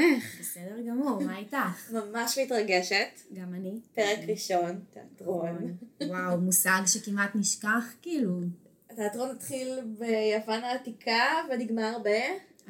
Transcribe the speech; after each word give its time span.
שלומך? 0.00 0.40
בסדר 0.40 0.80
גמור, 0.88 1.22
מה 1.22 1.38
איתך? 1.38 1.92
ממש 1.92 2.38
מתרגשת. 2.38 3.20
גם 3.32 3.54
אני. 3.54 3.80
פרק 3.94 4.18
ראשון, 4.28 4.80
תיאטרון. 4.92 5.76
וואו, 6.02 6.40
מושג 6.40 6.80
שכמעט 6.86 7.30
נשכח, 7.34 7.84
כאילו. 8.02 8.40
התיאטרון 8.90 9.30
התחיל 9.30 9.78
ביוון 9.98 10.64
העתיקה 10.64 11.24
ונגמר 11.50 11.98
ב... 12.04 12.08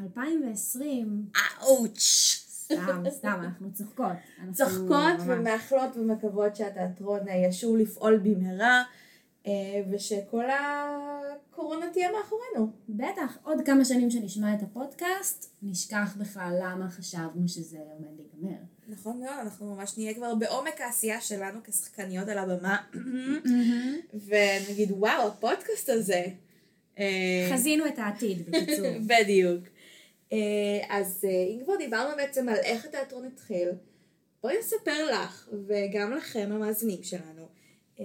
2020. 0.02 1.26
אאוץ'. 1.62 2.46
סתם, 2.72 3.02
סתם, 3.10 3.40
אנחנו 3.44 3.72
צוחקות. 3.72 4.12
צוחקות 4.52 5.20
ומאחלות 5.26 5.96
ומקוות 5.96 6.56
שהתיאטרון 6.56 7.20
ישוב 7.28 7.76
לפעול 7.76 8.18
במהרה 8.18 8.82
אה, 9.46 9.52
ושכל 9.92 10.44
הקורונה 11.60 11.86
תהיה 11.92 12.08
מאחורינו. 12.12 12.72
בטח, 12.88 13.38
עוד 13.42 13.58
כמה 13.66 13.84
שנים 13.84 14.10
שנשמע 14.10 14.54
את 14.54 14.62
הפודקאסט, 14.62 15.54
נשכח 15.62 16.16
בכלל 16.18 16.58
למה 16.62 16.90
חשבנו 16.90 17.48
שזה 17.48 17.78
עומד 17.78 18.08
להיגמר. 18.16 18.60
נכון 18.88 19.20
מאוד, 19.20 19.34
אנחנו 19.42 19.74
ממש 19.74 19.98
נהיה 19.98 20.14
כבר 20.14 20.34
בעומק 20.34 20.80
העשייה 20.80 21.20
שלנו 21.20 21.60
כשחקניות 21.64 22.28
על 22.28 22.38
הבמה 22.38 22.76
ונגיד 24.26 24.90
וואו 24.90 25.26
הפודקאסט 25.26 25.88
הזה. 25.88 26.24
אה, 26.98 27.48
חזינו 27.52 27.86
את 27.86 27.98
העתיד, 27.98 28.50
בקיצור. 28.50 28.86
בדיוק. 29.10 29.64
אה, 30.32 30.38
אז 30.88 31.24
אה, 31.28 31.30
אם 31.30 31.64
כבר 31.64 31.76
דיברנו 31.76 32.16
בעצם 32.16 32.48
על 32.48 32.56
איך 32.56 32.84
התיאטרון 32.84 33.24
התחיל, 33.24 33.68
בואי 34.42 34.58
נספר 34.58 35.10
לך 35.12 35.48
וגם 35.66 36.12
לכם 36.12 36.48
המאזינים 36.52 37.02
שלנו 37.02 37.48
אה, 38.00 38.04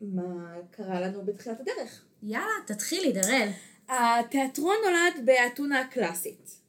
מה 0.00 0.54
קרה 0.70 1.00
לנו 1.00 1.24
בתחילת 1.24 1.60
הדרך. 1.60 2.07
יאללה, 2.22 2.46
תתחילי, 2.66 3.12
דראל. 3.12 3.48
התיאטרון 3.88 4.76
נולד 4.84 5.26
באתונה 5.26 5.80
הקלאסית. 5.80 6.60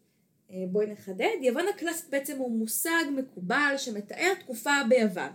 אה, 0.52 0.56
בואי 0.72 0.88
נחדד, 0.88 1.36
יוון 1.41 1.66
הקלאסית 1.67 2.09
בעצם 2.09 2.38
הוא 2.38 2.59
מושג 2.59 3.03
מקובל 3.16 3.73
שמתאר 3.78 4.33
תקופה 4.39 4.72
ביוון. 4.89 5.30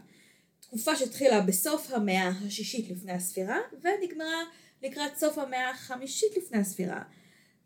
תקופה 0.60 0.96
שהתחילה 0.96 1.40
בסוף 1.40 1.90
המאה 1.90 2.30
השישית 2.46 2.90
לפני 2.90 3.12
הספירה 3.12 3.58
ונגמרה 3.82 4.42
לקראת 4.82 5.16
סוף 5.16 5.38
המאה 5.38 5.70
החמישית 5.70 6.36
לפני 6.36 6.58
הספירה. 6.58 7.02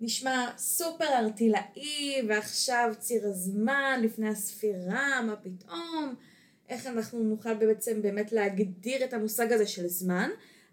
נשמע 0.01 0.51
סופר 0.57 1.19
ארטילאי 1.19 2.23
ועכשיו 2.29 2.93
ציר 2.99 3.27
הזמן 3.27 4.01
לפני 4.03 4.29
הספירה, 4.29 5.23
מה 5.23 5.37
פתאום? 5.37 6.15
איך 6.69 6.87
אנחנו 6.87 7.19
נוכל 7.19 7.55
בעצם 7.55 8.03
באמת 8.03 8.33
להגדיר 8.33 9.05
את 9.05 9.12
המושג 9.12 9.53
הזה 9.53 9.67
של 9.67 9.87
זמן? 9.87 10.31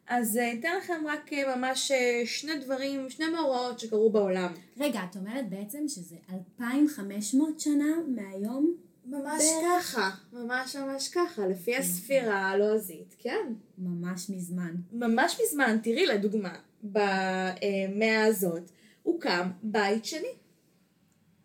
אז 0.08 0.38
אה, 0.38 0.54
אתן 0.54 0.78
לכם 0.78 1.04
רק 1.08 1.34
אה, 1.34 1.56
ממש 1.56 1.92
אה, 1.92 2.22
שני 2.26 2.58
דברים, 2.58 3.10
שני 3.10 3.26
מאורעות 3.30 3.80
שקרו 3.80 4.10
בעולם. 4.10 4.54
רגע, 4.78 5.00
את 5.12 5.16
אומרת 5.16 5.50
בעצם 5.50 5.88
שזה 5.88 6.16
2,500 6.62 7.60
שנה 7.60 7.86
מהיום? 8.08 8.76
ממש 9.06 9.44
בערך. 9.44 9.86
ככה, 9.86 10.10
ממש 10.34 10.76
ממש 10.76 11.10
ככה, 11.10 11.48
לפי 11.48 11.78
הספירה 11.78 12.50
הלועזית, 12.50 13.16
כן. 13.20 13.54
ממש 13.78 14.30
מזמן. 14.30 14.76
ממש 14.92 15.42
מזמן, 15.44 15.78
תראי 15.84 16.06
לדוגמה, 16.06 16.56
במאה 16.84 18.26
הזאת 18.26 18.72
הוקם 19.04 19.50
בית 19.64 20.06
שני, 20.06 20.34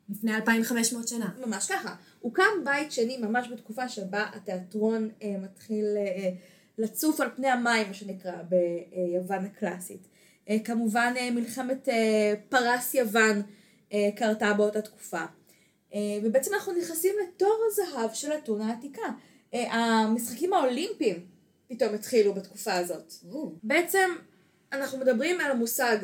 לפני 0.09 0.37
2,500 0.37 1.09
שנה. 1.09 1.31
ממש 1.47 1.73
ככה. 1.73 1.95
הוקם 2.21 2.65
בית 2.65 2.93
שני 2.93 3.19
ממש 3.19 3.49
בתקופה 3.49 3.89
שבה 3.89 4.27
התיאטרון 4.35 5.09
אה, 5.23 5.35
מתחיל 5.39 5.85
אה, 5.97 6.31
לצוף 6.81 7.21
על 7.21 7.29
פני 7.37 7.49
המים, 7.49 7.89
מה 7.89 7.95
שנקרא, 7.95 8.33
ביוון 8.43 9.45
הקלאסית. 9.45 10.09
אה, 10.49 10.57
כמובן 10.65 11.15
אה, 11.17 11.31
מלחמת 11.31 11.89
אה, 11.89 12.35
פרס 12.49 12.95
יוון 12.95 13.43
קרתה 14.17 14.53
באותה 14.53 14.83
תקופה. 14.83 15.25
ובעצם 16.23 16.55
אנחנו 16.55 16.73
נכנסים 16.73 17.15
לתור 17.23 17.63
הזהב 17.67 18.11
של 18.15 18.33
אתונה 18.33 18.67
העתיקה. 18.67 19.03
המשחקים 19.53 20.53
האולימפיים 20.53 21.27
פתאום 21.69 21.95
התחילו 21.95 22.35
בתקופה 22.35 22.73
הזאת. 22.73 23.13
או, 23.33 23.53
בעצם 23.63 24.11
אנחנו 24.73 24.99
מדברים 24.99 25.41
על 25.41 25.51
המושג 25.51 25.97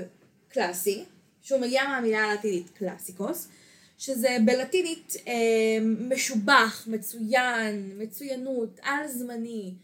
קלאסי, 0.49 1.05
שהוא 1.43 1.61
מגיע 1.61 1.85
מהמילה 1.85 2.19
הלטינית 2.19 2.71
קלאסיקוס, 2.71 3.49
שזה 3.99 4.37
בלטינית 4.45 5.15
משובח, 6.09 6.85
מצוין, 6.91 7.93
מצוינות, 7.99 8.81
על 8.83 9.09
זמני, 9.09 9.75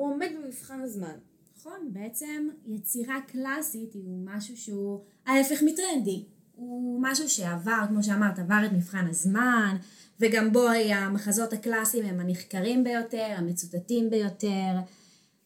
הוא 0.00 0.10
עומד 0.10 0.28
במבחן 0.36 0.80
הזמן. 0.80 1.18
נכון, 1.56 1.92
בעצם 1.92 2.48
יצירה 2.66 3.20
קלאסית 3.26 3.94
היא 3.94 4.18
משהו 4.24 4.56
שהוא 4.56 5.04
ההפך 5.26 5.62
מטרנדי. 5.62 6.24
הוא 6.54 6.98
משהו 7.02 7.28
שעבר, 7.28 7.84
כמו 7.88 8.02
שאמרת, 8.02 8.38
עבר 8.38 8.62
את 8.66 8.72
מבחן 8.72 9.06
הזמן, 9.06 9.76
וגם 10.20 10.52
בו 10.52 10.68
המחזות 10.68 11.52
הקלאסיים 11.52 12.04
הם 12.04 12.20
הנחקרים 12.20 12.84
ביותר, 12.84 13.34
המצוטטים 13.36 14.10
ביותר. 14.10 14.72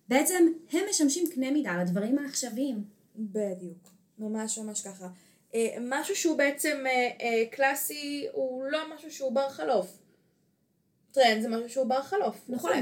בעצם 0.08 0.46
הם 0.72 0.80
משמשים 0.90 1.24
קנה 1.34 1.50
מידה 1.50 1.82
לדברים 1.82 2.18
העכשוויים. 2.18 2.84
בדיוק, 3.16 3.90
ממש 4.18 4.58
ממש 4.58 4.82
ככה. 4.82 5.08
אה, 5.54 5.76
משהו 5.80 6.16
שהוא 6.16 6.38
בעצם 6.38 6.84
אה, 6.86 7.10
אה, 7.20 7.46
קלאסי 7.50 8.26
הוא 8.32 8.64
לא 8.64 8.78
משהו 8.94 9.10
שהוא 9.10 9.32
בר 9.32 9.48
חלוף. 9.48 9.98
טרנד 11.12 11.42
זה 11.42 11.48
משהו 11.48 11.68
שהוא 11.68 11.86
בר 11.86 12.02
חלוף, 12.02 12.36
נכון. 12.48 12.72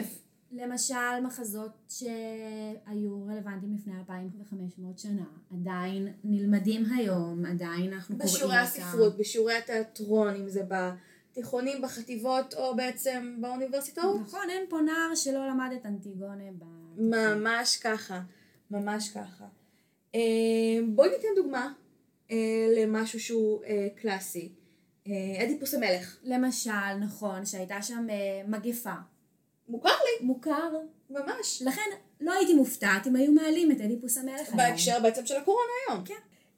למשל 0.52 1.20
מחזות 1.22 1.70
שהיו 1.88 3.26
רלוונטיים 3.26 3.74
לפני 3.74 3.94
2,500 3.94 4.98
שנה, 4.98 5.24
עדיין 5.52 6.08
נלמדים 6.24 6.84
היום, 6.96 7.44
עדיין 7.46 7.92
אנחנו 7.92 8.16
קוראים 8.16 8.34
בשיעורי 8.34 8.60
אותם. 8.60 8.82
הספרות, 8.82 9.18
בשיעורי 9.18 9.54
התיאטרון, 9.54 10.34
אם 10.34 10.48
זה 10.48 10.62
בתיכונים, 10.68 11.82
בחטיבות 11.82 12.54
או 12.54 12.76
בעצם 12.76 13.36
באוניברסיטאות. 13.40 14.20
נכון, 14.20 14.50
אין 14.50 14.64
פה 14.68 14.80
נער 14.80 15.14
שלא 15.14 15.48
למד 15.48 15.70
את 15.80 15.86
אנטיגונה 15.86 16.44
ב... 16.58 16.64
ממש 16.96 17.76
ככה, 17.76 18.20
ממש 18.70 19.08
ככה. 19.08 19.44
אה, 20.14 20.20
בואי 20.88 21.08
ניתן 21.10 21.28
דוגמה 21.36 21.72
אה, 22.30 22.36
למשהו 22.76 23.20
שהוא 23.20 23.64
אה, 23.64 23.88
קלאסי. 23.96 24.52
אדיפוס 25.44 25.74
המלך. 25.74 26.16
למשל, 26.22 26.94
נכון, 27.00 27.46
שהייתה 27.46 27.82
שם 27.82 28.06
מגפה. 28.48 28.94
מוכר 29.72 29.88
לי, 29.88 30.26
מוכר. 30.26 30.70
ממש. 31.10 31.62
לכן 31.66 31.90
לא 32.20 32.32
הייתי 32.32 32.54
מופתעת 32.54 33.06
אם 33.06 33.16
היו 33.16 33.32
מעלים 33.32 33.72
את 33.72 33.80
אדיפוס 33.80 34.18
המלך 34.18 34.48
היום. 34.48 34.56
בהקשר 34.56 35.00
בעצם 35.00 35.26
של 35.26 35.36
הקורונה 35.36 35.70
היום. 35.88 36.04
כן. 36.04 36.14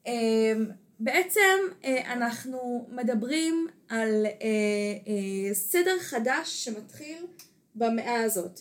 אה, 0.07 0.53
בעצם 1.01 1.59
אה, 1.85 2.13
אנחנו 2.13 2.87
מדברים 2.89 3.67
על 3.89 4.27
אה, 4.27 4.31
אה, 4.33 5.55
סדר 5.55 5.99
חדש 5.99 6.65
שמתחיל 6.65 7.27
במאה 7.75 8.23
הזאת. 8.23 8.61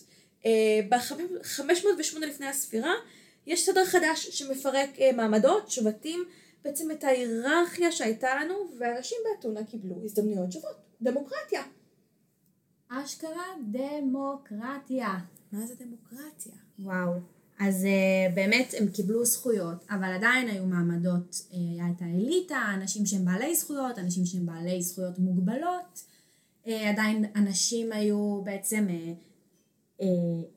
ב-508 0.88 2.18
לפני 2.20 2.46
הספירה 2.46 2.92
יש 3.46 3.66
סדר 3.66 3.84
חדש 3.84 4.28
שמפרק 4.28 4.90
מעמדות, 5.16 5.70
שבטים, 5.70 6.24
בעצם 6.64 6.90
את 6.90 7.04
ההיררכיה 7.04 7.92
שהייתה 7.92 8.34
לנו, 8.34 8.54
ואנשים 8.78 9.18
באתונה 9.24 9.64
קיבלו 9.64 9.96
הזדמנויות 10.04 10.52
שוות. 10.52 10.76
דמוקרטיה. 11.02 11.62
אשכרה 12.88 13.44
דמוקרטיה. 13.70 15.18
מה 15.52 15.66
זה 15.66 15.74
דמוקרטיה? 15.74 16.52
וואו. 16.78 17.12
אז 17.58 17.84
uh, 17.84 18.34
באמת 18.34 18.74
הם 18.78 18.88
קיבלו 18.88 19.24
זכויות, 19.24 19.84
אבל 19.90 20.12
עדיין 20.12 20.48
היו 20.48 20.66
מעמדות, 20.66 21.34
uh, 21.34 21.54
היה 21.54 21.84
את 21.96 22.02
האליטה, 22.02 22.60
אנשים 22.74 23.06
שהם 23.06 23.24
בעלי 23.24 23.54
זכויות, 23.54 23.98
אנשים 23.98 24.26
שהם 24.26 24.46
בעלי 24.46 24.82
זכויות 24.82 25.18
מוגבלות, 25.18 26.04
uh, 26.64 26.68
עדיין 26.70 27.24
אנשים 27.36 27.92
היו 27.92 28.42
בעצם 28.44 28.86
uh, 28.88 30.00
uh, 30.00 30.04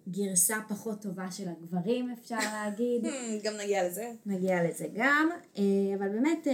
גרסה 0.09 0.57
פחות 0.67 1.01
טובה 1.01 1.31
של 1.31 1.47
הגברים 1.49 2.15
אפשר 2.19 2.37
להגיד, 2.53 3.05
גם 3.43 3.53
נגיע 3.63 3.87
לזה. 3.87 4.11
נגיע 4.25 4.63
לזה 4.63 4.87
גם, 4.93 5.29
uh, 5.55 5.59
אבל 5.97 6.09
באמת 6.09 6.47
uh, 6.47 6.51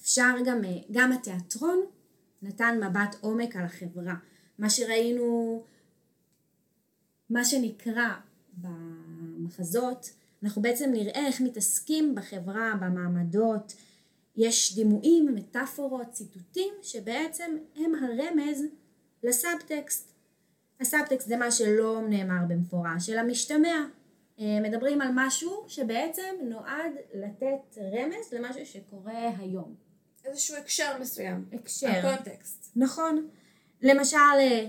אפשר 0.00 0.34
גם, 0.44 0.60
uh, 0.64 0.86
גם 0.90 1.12
התיאטרון 1.12 1.80
נתן 2.42 2.80
מבט 2.84 3.16
עומק 3.20 3.56
על 3.56 3.64
החברה, 3.64 4.14
מה 4.58 4.70
שראינו, 4.70 5.62
מה 7.30 7.44
שנקרא 7.44 8.08
במחזות, 8.54 10.10
אנחנו 10.42 10.62
בעצם 10.62 10.90
נראה 10.92 11.26
איך 11.26 11.40
מתעסקים 11.40 12.14
בחברה, 12.14 12.72
במעמדות, 12.80 13.74
יש 14.36 14.74
דימויים, 14.74 15.34
מטאפורות, 15.34 16.10
ציטוטים, 16.10 16.74
שבעצם 16.82 17.56
הם 17.76 17.92
הרמז 17.94 18.64
לסאבטקסט. 19.22 20.12
הסאבטקסט 20.80 21.28
זה 21.28 21.36
מה 21.36 21.50
שלא 21.50 22.02
נאמר 22.08 22.44
במפורש, 22.48 23.10
אלא 23.10 23.22
משתמע. 23.22 23.86
אה, 24.40 24.58
מדברים 24.62 25.00
על 25.00 25.08
משהו 25.14 25.64
שבעצם 25.68 26.34
נועד 26.42 26.92
לתת 27.14 27.78
רמז 27.78 28.32
למשהו 28.32 28.66
שקורה 28.66 29.28
היום. 29.38 29.87
איזשהו 30.28 30.56
הקשר 30.56 30.98
מסוים. 31.00 31.44
הקשר. 31.52 31.88
הקונטקסט. 31.88 32.72
נכון. 32.76 33.28
למשל, 33.82 34.16
אה, 34.38 34.66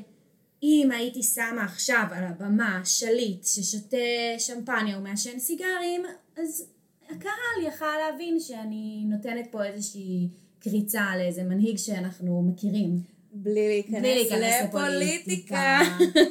אם 0.64 0.90
הייתי 0.92 1.24
שמה 1.24 1.64
עכשיו 1.64 2.04
על 2.12 2.24
הבמה 2.24 2.82
שליט 2.86 3.46
ששותה 3.46 3.98
שמפניה 4.38 4.96
או 4.96 5.02
מעשן 5.02 5.40
סיגרים, 5.40 6.04
אז 6.38 6.66
הקהל 7.06 7.68
יכל 7.68 7.98
להבין 7.98 8.40
שאני 8.40 9.04
נותנת 9.06 9.48
פה 9.52 9.66
איזושהי 9.66 10.30
קריצה 10.60 11.02
על 11.02 11.22
איזה 11.22 11.44
מנהיג 11.44 11.78
שאנחנו 11.78 12.44
מכירים. 12.44 13.00
בלי 13.32 13.68
להיכנס, 13.68 14.02
בלי 14.02 14.16
להיכנס 14.16 14.64
לפוליטיקה. 14.64 15.80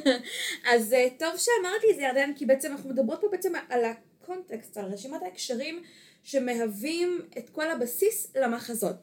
אז 0.73 0.93
אה, 0.93 1.07
טוב 1.19 1.29
שאמרתי 1.37 1.87
את 1.91 1.95
זה 1.95 2.01
ירדן, 2.01 2.31
כי 2.35 2.45
בעצם 2.45 2.71
אנחנו 2.71 2.89
מדברות 2.89 3.21
פה 3.21 3.27
בעצם 3.31 3.53
על 3.69 3.81
הקונטקסט, 3.85 4.77
על 4.77 4.85
רשימת 4.85 5.21
ההקשרים 5.21 5.83
שמהווים 6.23 7.21
את 7.37 7.49
כל 7.49 7.71
הבסיס 7.71 8.33
למחזות. 8.35 8.95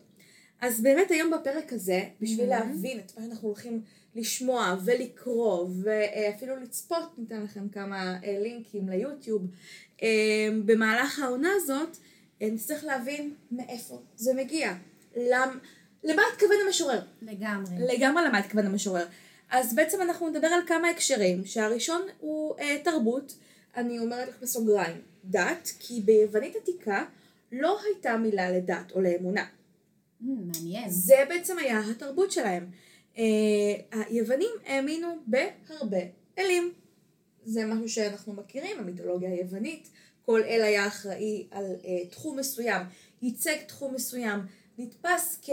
אז 0.60 0.80
באמת 0.80 1.10
היום 1.10 1.30
בפרק 1.30 1.72
הזה, 1.72 2.02
בשביל 2.20 2.46
Mhm. 2.52 2.56
להבין 2.56 2.98
את 2.98 3.12
מה 3.18 3.24
שאנחנו 3.24 3.48
הולכים 3.48 3.82
לשמוע 4.14 4.76
ולקרוא 4.84 5.68
ואפילו 5.82 6.56
לצפות, 6.56 7.18
ניתן 7.18 7.42
לכם 7.42 7.68
כמה 7.68 8.16
אה, 8.24 8.38
לינקים 8.42 8.88
ליוטיוב, 8.88 9.46
אה, 10.02 10.08
במהלך 10.64 11.18
העונה 11.18 11.48
הזאת, 11.56 11.96
אה, 12.42 12.48
נצטרך 12.50 12.84
להבין 12.84 13.34
מאיפה 13.50 14.02
זה 14.16 14.34
מגיע. 14.34 14.72
למ... 15.16 15.58
למה 16.04 16.22
התכוון 16.32 16.56
המשורר? 16.66 17.00
לגמרי. 17.22 17.74
לגמרי 17.78 18.24
למה 18.24 18.38
התכוון 18.38 18.66
המשורר. 18.66 19.06
אז 19.50 19.74
בעצם 19.74 20.00
אנחנו 20.02 20.28
נדבר 20.28 20.46
על 20.46 20.60
כמה 20.66 20.88
הקשרים, 20.88 21.44
שהראשון 21.44 22.02
הוא 22.20 22.54
אה, 22.58 22.76
תרבות, 22.84 23.34
אני 23.76 23.98
אומרת 23.98 24.28
לך 24.28 24.34
בסוגריים, 24.42 24.96
דת, 25.24 25.70
כי 25.78 26.00
ביוונית 26.00 26.56
עתיקה 26.56 27.04
לא 27.52 27.78
הייתה 27.84 28.16
מילה 28.16 28.50
לדת 28.50 28.92
או 28.92 29.00
לאמונה. 29.00 29.44
מעניין. 30.34 30.90
זה 30.90 31.14
בעצם 31.28 31.58
היה 31.58 31.80
התרבות 31.90 32.30
שלהם. 32.32 32.70
אה, 33.18 33.22
היוונים 34.08 34.50
האמינו 34.66 35.08
בהרבה 35.26 35.98
אלים. 36.38 36.72
זה 37.44 37.66
משהו 37.66 37.88
שאנחנו 37.88 38.32
מכירים, 38.32 38.78
המיתולוגיה 38.78 39.30
היוונית. 39.30 39.88
כל 40.22 40.42
אל 40.42 40.62
היה 40.62 40.86
אחראי 40.86 41.46
על 41.50 41.64
אה, 41.84 42.06
תחום 42.10 42.38
מסוים, 42.38 42.82
ייצג 43.22 43.56
תחום 43.68 43.94
מסוים, 43.94 44.40
נתפס 44.78 45.38
כ- 45.42 45.50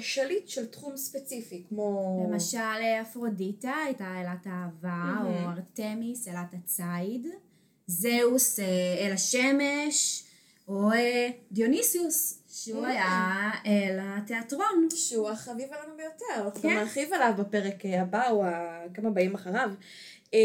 כשליט 0.00 0.48
של 0.48 0.66
תחום 0.66 0.96
ספציפי, 0.96 1.62
כמו... 1.68 2.26
למשל 2.30 2.58
אפרודיטה 3.02 3.74
הייתה 3.86 4.20
אלת 4.20 4.46
האהבה, 4.46 5.14
Mhm. 5.20 5.24
או 5.24 5.50
ארתמיס 5.50 6.28
אלת 6.28 6.54
הציד, 6.54 7.26
זהוס 7.86 8.60
אה, 8.60 8.64
אל 9.06 9.12
השמש, 9.12 10.24
או 10.68 10.92
אה, 10.92 11.28
דיוניסיוס, 11.52 12.41
שהוא 12.54 12.86
Mhm. 12.86 12.88
היה 12.88 13.50
אל 13.66 13.98
התיאטרון. 14.00 14.88
שהוא 14.94 15.30
החביב 15.30 15.68
עלינו 15.72 15.96
ביותר, 15.96 16.44
אנחנו 16.44 16.60
כן. 16.60 16.68
גם 16.68 16.76
נרחיב 16.76 17.12
עליו 17.12 17.32
בפרק 17.38 17.86
אה, 17.86 18.02
הבא 18.02 18.30
או 18.30 18.42
כמה 18.94 19.10
באים 19.10 19.34
אחריו. 19.34 19.70
אה, 20.34 20.38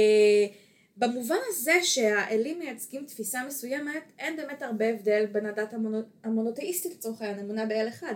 במובן 0.97 1.35
הזה 1.47 1.73
שהאלים 1.83 2.59
מייצגים 2.59 3.05
תפיסה 3.05 3.39
מסוימת, 3.47 4.03
אין 4.19 4.37
באמת 4.37 4.61
הרבה 4.61 4.89
הבדל 4.89 5.25
בין 5.31 5.45
הדת 5.45 5.73
המונו, 5.73 6.01
המונותאיסטית 6.23 6.91
לצורך 6.91 7.21
העניין, 7.21 7.39
אמונה 7.45 7.65
באל 7.65 7.87
אחד. 7.87 8.13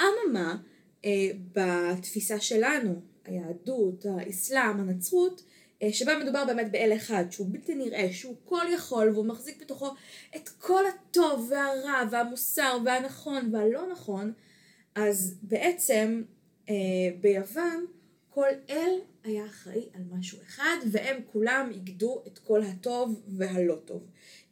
אממה, 0.00 0.56
אה, 1.04 1.10
בתפיסה 1.52 2.40
שלנו, 2.40 2.94
היהדות, 3.24 4.04
האסלאם, 4.18 4.80
הנצרות, 4.80 5.40
אה, 5.40 5.44
שבה 5.92 6.18
מדובר 6.18 6.44
באמת 6.44 6.72
באל 6.72 6.92
אחד, 6.96 7.24
שהוא 7.30 7.46
בלתי 7.50 7.74
נראה, 7.74 8.12
שהוא 8.12 8.36
כל 8.44 8.64
יכול 8.74 9.10
והוא 9.14 9.26
מחזיק 9.26 9.60
בתוכו 9.60 9.94
את 10.36 10.48
כל 10.48 10.82
הטוב 10.86 11.50
והרע 11.50 12.02
והמוסר 12.10 12.78
והנכון 12.84 13.54
והלא 13.54 13.92
נכון, 13.92 14.32
אז 14.94 15.38
בעצם 15.42 16.22
אה, 16.68 16.74
ביוון 17.20 17.86
כל 18.30 18.48
אל 18.70 18.90
היה 19.24 19.46
אחראי 19.46 19.88
על 19.94 20.02
משהו 20.10 20.38
אחד 20.42 20.76
והם 20.90 21.16
כולם 21.32 21.70
איגדו 21.74 22.22
את 22.26 22.38
כל 22.38 22.62
הטוב 22.62 23.22
והלא 23.28 23.76
טוב. 23.84 24.06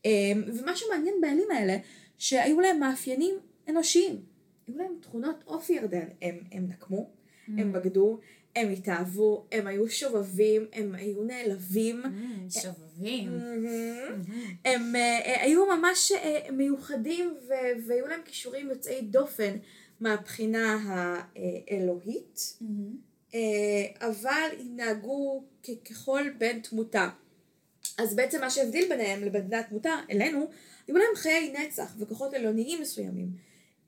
אה, 0.06 0.10
ומה 0.46 0.76
שמעניין 0.76 1.14
באלים 1.20 1.50
האלה 1.50 1.76
שהיו 2.18 2.60
להם 2.60 2.80
מאפיינים 2.80 3.34
אנושיים. 3.68 4.22
היו 4.66 4.78
להם 4.78 4.92
תכונות 5.00 5.44
אופי 5.46 5.72
ירדן, 5.72 6.08
הם, 6.22 6.38
הם 6.52 6.66
נקמו, 6.68 7.10
הם 7.48 7.72
בגדו, 7.72 8.18
הם 8.58 8.70
התאהבו, 8.70 9.46
הם 9.52 9.66
היו 9.66 9.88
שובבים, 9.88 10.66
הם 10.72 10.94
היו 10.94 11.22
נעלבים. 11.24 12.02
Mm, 12.04 12.60
שובבים. 12.60 13.38
מהמם. 13.38 14.22
הם 14.64 14.96
אה, 14.96 15.42
היו 15.42 15.66
ממש 15.66 16.12
אה, 16.12 16.50
מיוחדים 16.52 17.34
והיו 17.86 18.06
להם 18.06 18.20
כישורים 18.24 18.70
יוצאי 18.70 19.00
דופן 19.02 19.56
מהבחינה 20.00 20.78
האלוהית, 21.70 22.58
Mhm. 22.60 22.64
אה, 23.34 24.08
אבל 24.08 24.48
התנהגו 24.60 25.44
ככל 25.90 26.22
בן 26.38 26.60
תמותה. 26.60 27.08
אז 27.98 28.16
בעצם 28.16 28.40
מה 28.40 28.50
שהבדיל 28.50 28.88
ביניהם 28.88 29.24
לבין 29.24 29.46
בני 29.48 29.56
התמותה, 29.56 29.90
אלינו, 30.10 30.48
היו 30.88 30.96
להם 30.96 31.14
חיי 31.16 31.52
נצח 31.52 31.94
וכוחות 31.98 32.34
עליוניים 32.34 32.80
מסוימים. 32.80 33.28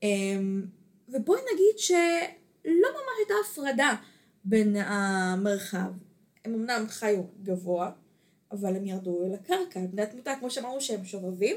אה, 0.03 0.09
ובואי 1.09 1.41
נגיד 1.53 1.79
שלא 1.79 2.89
ממש 2.91 3.17
הייתה 3.19 3.35
הפרדה 3.45 3.95
בין 4.51 4.77
המרחב. 4.77 5.93
הם 6.45 6.55
אמנם 6.55 6.85
חיו 6.89 7.23
גבוה, 7.43 7.91
אבל 8.53 8.77
הם 8.77 8.87
ירדו 8.87 9.25
אל 9.25 9.35
הקרקע. 9.35 9.81
בני 9.91 10.03
התמותה, 10.03 10.33
כמו 10.41 10.51
שאמרנו 10.51 10.81
שהם 10.81 11.05
שובבים, 11.05 11.57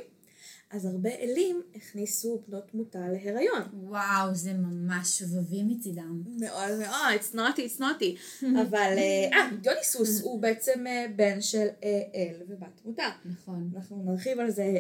אז 0.72 0.86
הרבה 0.86 1.10
אלים 1.10 1.62
הכניסו 1.76 2.42
בנות 2.48 2.68
תמותה 2.68 3.00
להיריון. 3.00 3.62
וואו, 3.74 4.36
זה 4.36 4.54
ממש 4.54 5.20
שובבים 5.20 5.68
מצידם. 5.68 6.24
מאוד 6.40 6.80
מאוד, 6.80 7.20
it's 7.20 7.36
naughty, 7.36 7.60
it's 7.60 7.80
naughty. 7.80 8.44
אבל, 8.62 8.94
אה, 8.98 9.50
דיוניסוס 9.62 10.22
הוא 10.22 10.42
בעצם 10.42 10.88
אה, 10.88 11.06
בן 11.16 11.42
של 11.42 11.68
אה, 11.84 12.02
אל 12.16 12.42
ובת 12.48 12.82
תמותה. 12.84 13.10
נכון. 13.26 13.70
אנחנו 13.76 14.04
נרחיב 14.06 14.40
על 14.40 14.52
זה 14.52 14.64
אה, 14.64 14.72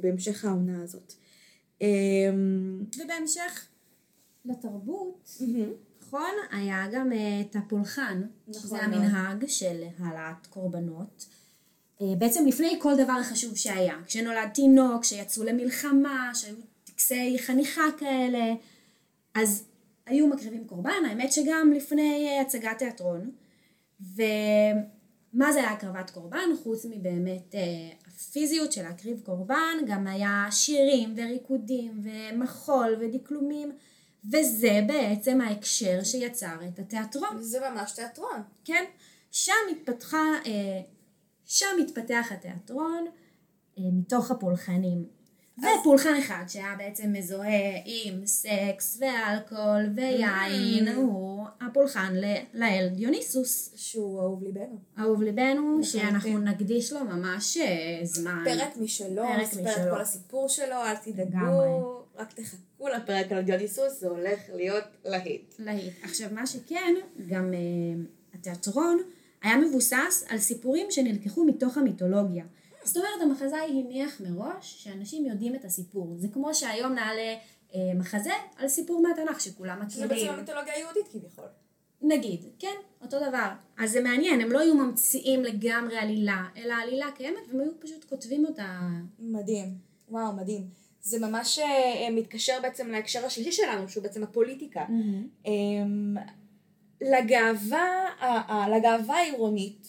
בהמשך 0.00 0.44
העונה 0.44 0.82
הזאת. 0.82 1.12
אה, 1.82 1.88
ובהמשך 3.04 3.66
לתרבות. 4.44 5.38
נכון, 6.12 6.34
היה 6.50 6.86
גם 6.92 7.12
אה, 7.12 7.40
את 7.40 7.56
הפולחן, 7.56 8.22
נכון 8.48 8.62
שזה 8.62 8.86
מאוד. 8.86 8.94
המנהג 8.94 9.44
של 9.46 9.82
העלאת 9.98 10.46
קורבנות. 10.46 11.26
אה, 12.00 12.06
בעצם 12.18 12.46
לפני 12.46 12.78
כל 12.78 12.94
דבר 12.96 13.22
חשוב 13.22 13.56
שהיה, 13.56 13.96
כשנולד 14.06 14.48
תינוק, 14.54 15.02
כשיצאו 15.02 15.44
למלחמה, 15.44 16.30
שהיו 16.34 16.56
טקסי 16.84 17.36
חניכה 17.38 17.82
כאלה, 17.98 18.54
אז 19.34 19.64
היו 20.06 20.26
מקריבים 20.26 20.64
קורבן, 20.66 21.04
האמת 21.08 21.32
שגם 21.32 21.72
לפני 21.76 22.28
אה, 22.28 22.40
הצגת 22.40 22.78
תיאטרון. 22.78 23.30
ומה 24.00 25.52
זה 25.52 25.58
היה 25.58 25.70
הקרבת 25.70 26.10
קורבן? 26.10 26.48
חוץ 26.62 26.84
מבאמת 26.84 27.54
אה, 27.54 27.60
הפיזיות 28.06 28.72
של 28.72 28.82
להקריב 28.82 29.20
קורבן, 29.24 29.76
גם 29.86 30.06
היה 30.06 30.46
שירים 30.50 31.14
וריקודים 31.16 32.02
ומחול 32.02 32.96
ודקלומים, 33.00 33.72
וזה 34.26 34.80
בעצם 34.86 35.40
ההקשר 35.40 35.98
שיצר 36.04 36.54
את 36.68 36.78
התיאטרון. 36.78 37.42
זה 37.42 37.58
ממש 37.70 37.92
תיאטרון. 37.92 38.42
כן? 38.64 38.84
שם 39.30 39.52
התפתחה, 39.70 40.22
אה, 40.46 40.80
שם 41.44 41.66
התפתח 41.82 42.26
התיאטרון 42.30 43.06
אה, 43.78 43.82
מתוך 43.92 44.30
הפולחנים. 44.30 45.04
ופולחן 45.58 46.14
אחד 46.18 46.44
שהיה 46.48 46.74
בעצם 46.78 47.12
מזוהה 47.12 47.48
עם 47.84 48.26
סקס 48.26 49.00
ואלכוהול 49.00 49.90
ויין, 49.96 50.88
Mm. 50.88 50.92
הוא 50.96 51.44
הפולחן 51.60 52.12
ל- 52.14 52.42
לאל 52.54 52.88
דיוניסוס. 52.94 53.72
שהוא 53.76 54.20
אהוב 54.20 54.42
ליבנו. 54.42 54.78
אהוב 54.98 55.22
ליבנו, 55.22 55.78
לחלוטין. 55.80 55.82
שאנחנו 55.82 56.38
נקדיש 56.38 56.92
לו 56.92 57.04
ממש 57.04 57.56
אה, 57.56 58.00
זמן. 58.02 58.44
פרק 58.44 58.76
משלו, 58.76 59.22
פרק 59.22 59.42
מספר 59.42 59.84
את. 59.86 59.90
כל 59.90 60.00
הסיפור 60.00 60.48
שלו, 60.48 60.76
אל 60.86 60.96
תדאגו. 60.96 62.01
רק 62.16 62.32
תחכו 62.32 62.88
לפרק 62.88 63.32
על 63.32 63.42
דיוניסוס, 63.42 64.00
זה 64.00 64.08
הולך 64.08 64.40
להיות 64.54 64.84
להיט. 65.04 65.54
להיט. 65.58 65.92
עכשיו 66.02 66.28
מה 66.32 66.46
שכן, 66.46 66.94
גם 67.26 67.50
uh, 67.52 68.36
התיאטרון 68.38 68.98
היה 69.42 69.56
מבוסס 69.56 70.24
על 70.28 70.38
סיפורים 70.38 70.86
שנלקחו 70.90 71.44
מתוך 71.44 71.78
המיתולוגיה. 71.78 72.44
זאת 72.84 72.96
אומרת, 72.96 73.20
המחזאי 73.22 73.70
הניח 73.70 74.20
מראש 74.20 74.84
שאנשים 74.84 75.26
יודעים 75.26 75.54
את 75.54 75.64
הסיפור. 75.64 76.14
זה 76.16 76.28
כמו 76.28 76.54
שהיום 76.54 76.92
נעלה 76.92 77.36
uh, 77.70 77.74
מחזה 77.94 78.32
על 78.56 78.68
סיפור 78.68 79.02
מהתנ"ך 79.02 79.40
שכולם 79.40 79.78
זה 79.88 80.00
בעצם 80.00 80.14
מכירים. 80.14 80.32
המיתולוגיה 80.32 80.74
היהודית 80.74 81.08
כביכול. 81.08 81.44
נגיד, 82.02 82.44
כן, 82.58 82.76
אותו 83.02 83.18
דבר. 83.28 83.48
אז 83.78 83.90
זה 83.90 84.00
מעניין, 84.00 84.40
הם 84.40 84.52
לא 84.52 84.58
היו 84.60 84.74
ממציאים 84.74 85.44
לגמרי 85.44 85.96
עלילה, 85.96 86.44
אלא 86.56 86.72
העלילה 86.72 87.06
קיימת 87.16 87.48
והם 87.48 87.60
היו 87.60 87.70
פשוט 87.80 88.04
כותבים 88.04 88.46
אותה. 88.46 88.80
מדהים, 89.18 89.74
וואו, 90.08 90.32
מדהים. 90.32 90.68
זה 91.02 91.18
ממש 91.18 91.58
אה, 91.58 92.10
מתקשר 92.10 92.58
בעצם 92.62 92.90
להקשר 92.90 93.26
השלישי 93.26 93.52
שלנו, 93.52 93.88
שהוא 93.88 94.02
בעצם 94.02 94.22
הפוליטיקה. 94.22 94.84
אמ, 95.46 96.14
לגאווה, 97.00 98.04
לגאווה 98.76 99.16
העירונית 99.16 99.88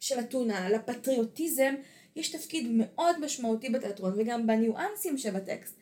של 0.00 0.20
אתונה, 0.20 0.68
לפטריוטיזם, 0.70 1.74
יש 2.16 2.32
תפקיד 2.32 2.66
מאוד 2.70 3.24
משמעותי 3.24 3.68
בתיאטרון 3.68 4.14
וגם 4.16 4.46
בניואנסים 4.46 5.18
שבטקסט. 5.18 5.76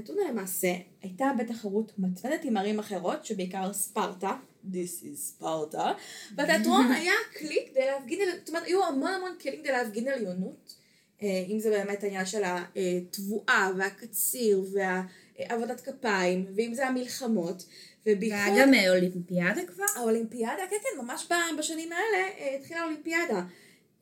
אתונה 0.00 0.20
למעשה 0.30 0.74
הייתה 1.02 1.26
בתחרות 1.38 1.92
מתמדת 1.98 2.44
עם 2.44 2.56
ערים 2.56 2.78
אחרות, 2.78 3.24
שבעיקר 3.24 3.72
ספרטה, 3.72 4.36
This 4.72 5.02
is 5.02 5.16
ספרטה, 5.16 5.92
והתיאטרון 6.36 6.92
היה 6.92 7.12
כלי 7.38 7.66
כדי 7.70 7.86
להפגין, 7.86 8.20
זאת 8.38 8.48
אומרת, 8.48 8.64
היו 8.64 8.84
המון 8.84 9.12
המון 9.12 9.30
כלים 9.40 9.60
כדי 9.60 9.72
להפגין 9.72 10.08
עליונות, 10.08 10.75
אם 11.22 11.58
זה 11.58 11.70
באמת 11.70 12.04
העניין 12.04 12.26
של 12.26 12.42
התבואה 12.44 13.70
והקציר 13.78 14.64
אה, 14.80 15.00
עבודת 15.38 15.80
כפיים, 15.80 16.46
ואם 16.56 16.74
זה 16.74 16.86
המלחמות, 16.86 17.66
ובייחוד... 18.06 18.40
והיה 18.52 18.66
גם 18.66 18.74
אה, 18.74 18.90
אולימפיאדה 18.90 19.60
כבר? 19.66 19.84
האולימפיאדה, 19.96 20.62
כן, 20.70 20.76
כן, 20.82 21.04
ממש 21.04 21.26
בשנים 21.58 21.88
האלה 21.92 22.28
אה, 22.38 22.56
התחילה 22.60 22.80
האולימפיאדה. 22.80 23.42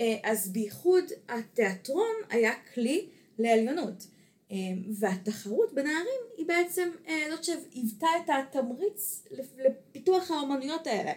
אה, 0.01 0.17
אז 0.23 0.49
בייחוד 0.53 1.05
התיאטרון 1.29 2.15
היה 2.31 2.53
כלי 2.75 3.07
לעליונות. 3.39 4.07
אה, 4.53 4.57
והתחרות 4.99 5.73
בנערים 5.75 6.21
היא 6.37 6.47
בעצם 6.47 6.89
אה, 7.09 7.27
זאת 7.31 7.45
שהיוותה 7.45 8.07
את 8.25 8.31
התמריץ 8.31 9.25
לפ- 9.31 9.59
לפיתוח 9.59 10.31
האומנויות 10.31 10.87
האלה. 10.87 11.13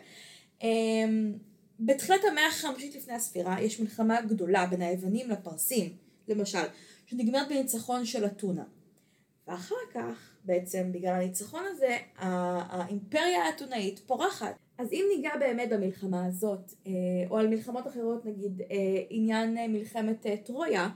בתחילת 1.80 2.22
המאה 2.32 2.48
החמישית 2.48 2.96
לפני 2.96 3.14
הספירה 3.14 3.62
יש 3.62 3.80
מלחמה 3.80 4.22
גדולה 4.22 4.66
בין 4.66 4.82
היוונים 4.82 5.30
לפרסים, 5.30 5.90
למשל, 6.28 6.64
שנגמרת 7.06 7.50
בניצחון 7.50 8.06
של 8.06 8.26
אתונה. 8.26 8.64
ואחר 9.48 9.76
כך, 9.94 10.32
בעצם 10.44 10.92
בגלל 10.92 11.14
הניצחון 11.14 11.64
הזה, 11.72 11.98
האימפריה 12.16 13.44
האתונאית 13.46 14.00
פורחת. 14.00 14.56
אז 14.78 14.94
אם 14.94 15.06
ניגע 15.16 15.32
באמת 15.40 15.70
במלחמה 15.70 16.26
הזאת, 16.26 16.74
אה, 16.88 16.92
או 17.30 17.38
על 17.38 17.48
מלחמות 17.48 17.88
אחרות, 17.88 18.26
נגיד 18.26 18.62
אה, 18.62 18.66
עניין 19.10 19.58
אה, 19.58 19.68
מלחמת 19.68 20.26
טרויה, 20.46 20.90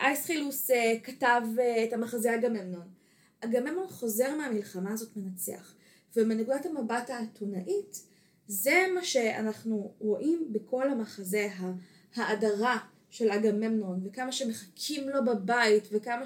אייסחילוס 0.00 0.70
כתב 1.02 1.42
את 1.84 1.92
המחזה 1.92 2.34
אגממנון. 2.34 2.88
אגממנון 3.40 3.86
חוזר 3.88 4.36
מהמלחמה 4.36 4.92
הזאת 4.92 5.16
מנצח, 5.16 5.74
ומנקודת 6.16 6.66
המבט 6.66 7.10
האתונאית, 7.10 8.11
זה 8.46 8.86
מה 8.94 9.04
שאנחנו 9.04 9.94
רואים 9.98 10.48
בכל 10.52 10.90
המחזה, 10.90 11.48
ההדרה 12.14 12.78
של 13.10 13.30
אגממנון, 13.30 14.00
וכמה 14.04 14.32
שמחכים 14.32 15.08
לו 15.08 15.24
בבית, 15.24 15.88
וכמה 15.92 16.24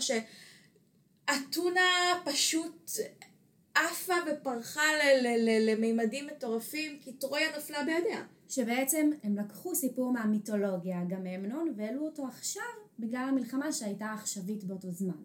שאתונה 1.30 1.80
פשוט 2.24 2.90
עפה 3.74 4.14
ופרחה 4.26 4.82
למימדים 5.60 6.26
מטורפים, 6.26 6.98
כי 7.00 7.12
טרויה 7.12 7.56
נפלה 7.58 7.84
בידיה. 7.84 8.24
שבעצם 8.48 9.10
הם 9.22 9.38
לקחו 9.38 9.74
סיפור 9.74 10.12
מהמיתולוגיה, 10.12 11.02
אגממנון, 11.02 11.72
והעלו 11.76 12.06
אותו 12.06 12.26
עכשיו 12.26 12.62
בגלל 12.98 13.26
המלחמה 13.28 13.72
שהייתה 13.72 14.12
עכשווית 14.12 14.64
באותו 14.64 14.90
זמן. 14.90 15.22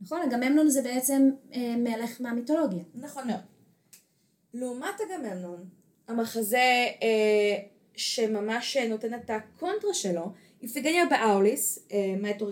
נכון? 0.00 0.20
אגממנון 0.22 0.68
זה 0.68 0.82
בעצם 0.82 1.30
אה, 1.52 1.76
מלך 1.76 2.20
מהמיתולוגיה. 2.20 2.84
נכון 2.94 3.26
מאוד. 3.26 3.40
לעומת 4.54 4.94
אגממנון, 5.00 5.64
המחזה 6.08 6.86
אה, 7.02 7.58
שממש 7.96 8.76
נותן 8.76 9.14
את 9.14 9.30
הקונטרה 9.30 9.94
שלו, 9.94 10.32
איפיגניה 10.62 11.04
באוליס, 11.06 11.86
אה, 11.92 12.14
מאת 12.18 12.42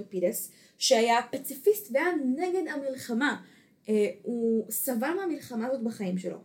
שהיה 0.79 1.21
פציפיסט 1.31 1.89
והיה 1.93 2.07
נגד 2.37 2.69
המלחמה. 2.71 3.43
אה, 3.89 4.11
הוא 4.23 4.71
סבל 4.71 5.11
מהמלחמה 5.15 5.67
הזאת 5.67 5.83
בחיים 5.83 6.19
שלו. 6.19 6.39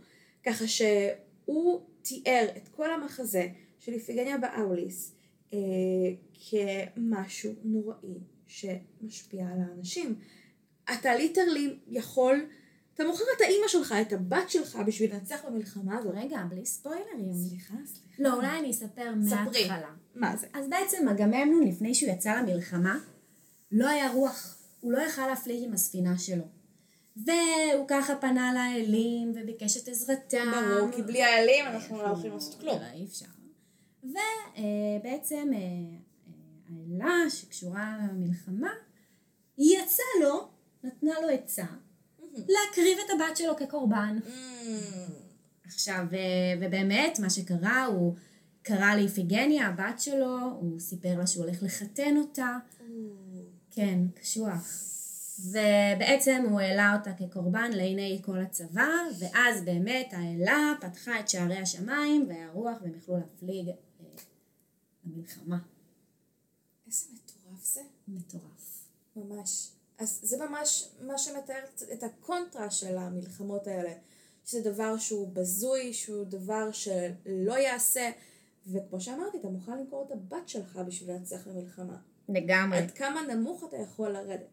ככה 0.45 0.67
שהוא 0.67 1.81
תיאר 2.01 2.47
את 2.57 2.67
כל 2.67 2.93
המחזה 2.93 3.47
של 3.79 3.93
איפיגניה 3.93 4.37
באוליס 4.37 5.15
אה, 5.53 5.59
כמשהו 6.33 7.53
נוראי 7.63 8.19
שמשפיע 8.47 9.45
על 9.45 9.59
האנשים. 9.61 10.15
אתה 10.93 11.15
ליטרלי 11.15 11.75
יכול, 11.87 12.45
אתה 12.99 13.07
מוכר 13.07 13.23
את 13.37 13.41
האימא 13.41 13.67
שלך, 13.67 13.95
את 14.01 14.13
הבת 14.13 14.49
שלך, 14.49 14.79
בשביל 14.87 15.13
לנצח 15.15 15.45
במלחמה 15.45 15.97
הזאת. 15.97 16.13
רגע, 16.15 16.43
בלי 16.49 16.65
ספוילרים. 16.65 17.33
סליחה, 17.33 17.73
סליחה. 17.85 18.23
לא, 18.23 18.33
אולי 18.33 18.59
אני 18.59 18.71
אספר. 18.71 19.13
מההתחלה. 19.15 19.91
מה 20.15 20.37
זה? 20.37 20.47
אז 20.53 20.69
בעצם 20.69 21.07
אגממנון, 21.07 21.67
לפני 21.67 21.95
שהוא 21.95 22.11
יצא 22.11 22.41
למלחמה, 22.41 22.99
לא 23.71 23.87
היה 23.87 24.11
רוח. 24.11 24.57
הוא 24.79 24.91
לא 24.91 25.01
יכל 25.01 25.27
להפליג 25.27 25.63
עם 25.63 25.73
הספינה 25.73 26.17
שלו. 26.17 26.43
והוא 27.17 27.85
ככה 27.87 28.15
פנה 28.15 28.53
לאלים 28.53 29.33
וביקש 29.35 29.77
את 29.77 29.87
עזרתם. 29.87 30.51
ברור, 30.51 30.91
כי 30.91 31.01
בלי 31.01 31.23
האלים 31.23 31.65
אנחנו 31.65 31.97
לא 31.97 32.07
יכולים 32.07 32.33
לעשות 32.33 32.59
כלום. 32.59 32.79
אי 32.93 33.05
אפשר. 33.05 33.25
ובעצם 34.03 35.51
האלה 36.69 37.29
שקשורה 37.29 37.97
למלחמה, 38.11 38.71
היא 39.57 39.77
יצאה 39.77 40.05
לו, 40.23 40.47
נתנה 40.83 41.13
לו 41.21 41.29
עצה, 41.29 41.65
להקריב 42.47 42.97
את 43.05 43.09
הבת 43.09 43.37
שלו 43.37 43.57
כקורבן. 43.57 44.19
עכשיו, 45.65 46.05
אה, 46.13 46.53
ובאמת, 46.61 47.19
מה 47.19 47.29
שקרה, 47.29 47.85
הוא 47.85 48.15
קרא 48.61 48.95
לאיפיגניה, 48.95 49.67
הבת 49.67 49.99
שלו, 49.99 50.39
הוא 50.59 50.79
סיפר 50.79 51.17
לה 51.17 51.27
שהוא 51.27 51.45
הולך 51.45 51.63
לחתן 51.63 52.17
אותה. 52.17 52.57
כן, 53.71 53.99
קשוח. 54.21 54.89
ובעצם 55.39 56.45
הוא 56.49 56.59
העלה 56.59 56.95
אותה 56.95 57.13
כקורבן 57.13 57.71
לעיני 57.71 58.21
כל 58.25 58.39
הצבא, 58.39 58.89
ואז 59.19 59.63
באמת 59.63 60.07
האלה 60.11 60.73
פתחה 60.81 61.19
את 61.19 61.29
שערי 61.29 61.57
השמיים 61.57 62.25
והרוח 62.29 62.77
והם 62.81 62.93
יכלו 62.97 63.17
להפליג 63.17 63.67
אה, 63.67 63.73
למלחמה. 65.05 65.57
איזה 66.87 67.05
מטורף 67.13 67.63
זה. 67.63 67.81
מטורף. 68.07 68.87
ממש. 69.15 69.78
אז 69.99 70.19
זה 70.23 70.45
ממש 70.45 70.89
מה 71.01 71.17
שמתאר 71.17 71.59
את 71.93 72.03
הקונטרה 72.03 72.71
של 72.71 72.97
המלחמות 72.97 73.67
האלה. 73.67 73.93
שזה 74.45 74.71
דבר 74.71 74.97
שהוא 74.97 75.29
בזוי, 75.33 75.93
שהוא 75.93 76.25
דבר 76.25 76.71
שלא 76.71 77.53
ייעשה, 77.53 78.11
וכמו 78.67 79.01
שאמרתי, 79.01 79.37
אתה 79.37 79.47
מוכן 79.47 79.77
למכור 79.77 80.05
את 80.07 80.11
הבת 80.11 80.49
שלך 80.49 80.79
בשביל 80.87 81.15
לנצח 81.15 81.47
במלחמה. 81.47 81.97
לגמרי. 82.29 82.77
עד 82.77 82.91
כמה 82.91 83.21
נמוך 83.21 83.63
אתה 83.69 83.77
יכול 83.77 84.09
לרדת. 84.09 84.47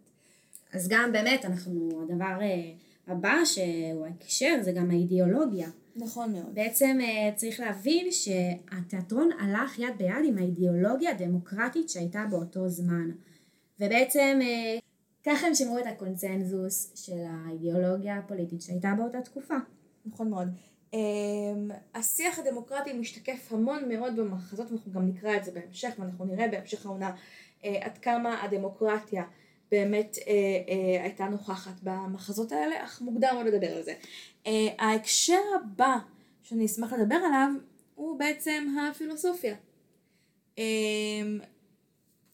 אז 0.73 0.89
גם 0.89 1.13
באמת, 1.13 1.45
אנחנו, 1.45 2.03
הדבר 2.03 2.39
אה, 2.41 2.73
הבא 3.07 3.45
שהוא 3.45 4.07
ההקשר 4.07 4.59
זה 4.63 4.73
גם 4.73 4.91
האידיאולוגיה. 4.91 5.69
נכון 5.97 6.33
מאוד. 6.33 6.55
בעצם 6.55 6.99
אה, 7.01 7.33
צריך 7.37 7.61
להבין 7.61 8.13
שהתיאטרון 8.13 9.31
הלך 9.41 9.79
יד 9.79 9.99
ביד 9.99 10.25
עם 10.25 10.39
האידיאולוגיה 10.39 11.11
הדמוקרטית 11.11 11.89
שהייתה 11.89 12.25
באותו 12.31 12.69
זמן. 12.69 13.11
ובעצם 13.81 14.39
אה, 14.43 14.79
ככה 15.27 15.47
הם 15.47 15.55
שמרו 15.55 15.79
את 15.79 15.87
הקונצנזוס 15.87 16.93
של 16.95 17.19
האידיאולוגיה 17.29 18.19
הפוליטית 18.19 18.63
שהייתה 18.63 18.89
באותה 18.97 19.21
תקופה. 19.23 19.55
נכון 20.07 20.31
מאוד. 20.31 20.49
Um, 20.93 20.97
השיח 21.95 22.39
הדמוקרטי 22.39 22.93
משתקף 22.93 23.53
המון 23.53 23.89
מאוד 23.89 24.17
במחזות, 24.17 24.71
ואנחנו 24.71 24.93
גם 24.93 25.09
נקרא 25.09 25.37
את 25.37 25.45
זה 25.45 25.53
בהמשך, 25.53 25.89
ואנחנו 25.99 26.25
נראה 26.25 26.49
בהמשך 26.49 26.87
העונה 26.87 27.11
uh, 27.11 27.67
עד 27.81 27.99
כמה 27.99 28.43
הדמוקרטיה 28.43 29.25
באמת 29.71 30.17
uh, 30.17 30.21
uh, 30.21 31.03
הייתה 31.03 31.25
נוכחת 31.25 31.81
במחזות 31.83 32.53
האלה, 32.53 32.85
אך 32.85 33.01
מוקדם 33.01 33.31
מאוד 33.35 33.47
לדבר 33.47 33.77
על 33.77 33.83
זה. 33.83 33.95
Uh, 34.45 34.49
ההקשר 34.79 35.41
הבא 35.55 35.97
שאני 36.43 36.67
אשמח 36.67 36.93
לדבר 36.93 37.15
עליו 37.15 37.51
הוא 37.95 38.19
בעצם 38.19 38.77
הפילוסופיה. 38.91 39.55
Um, 40.57 40.61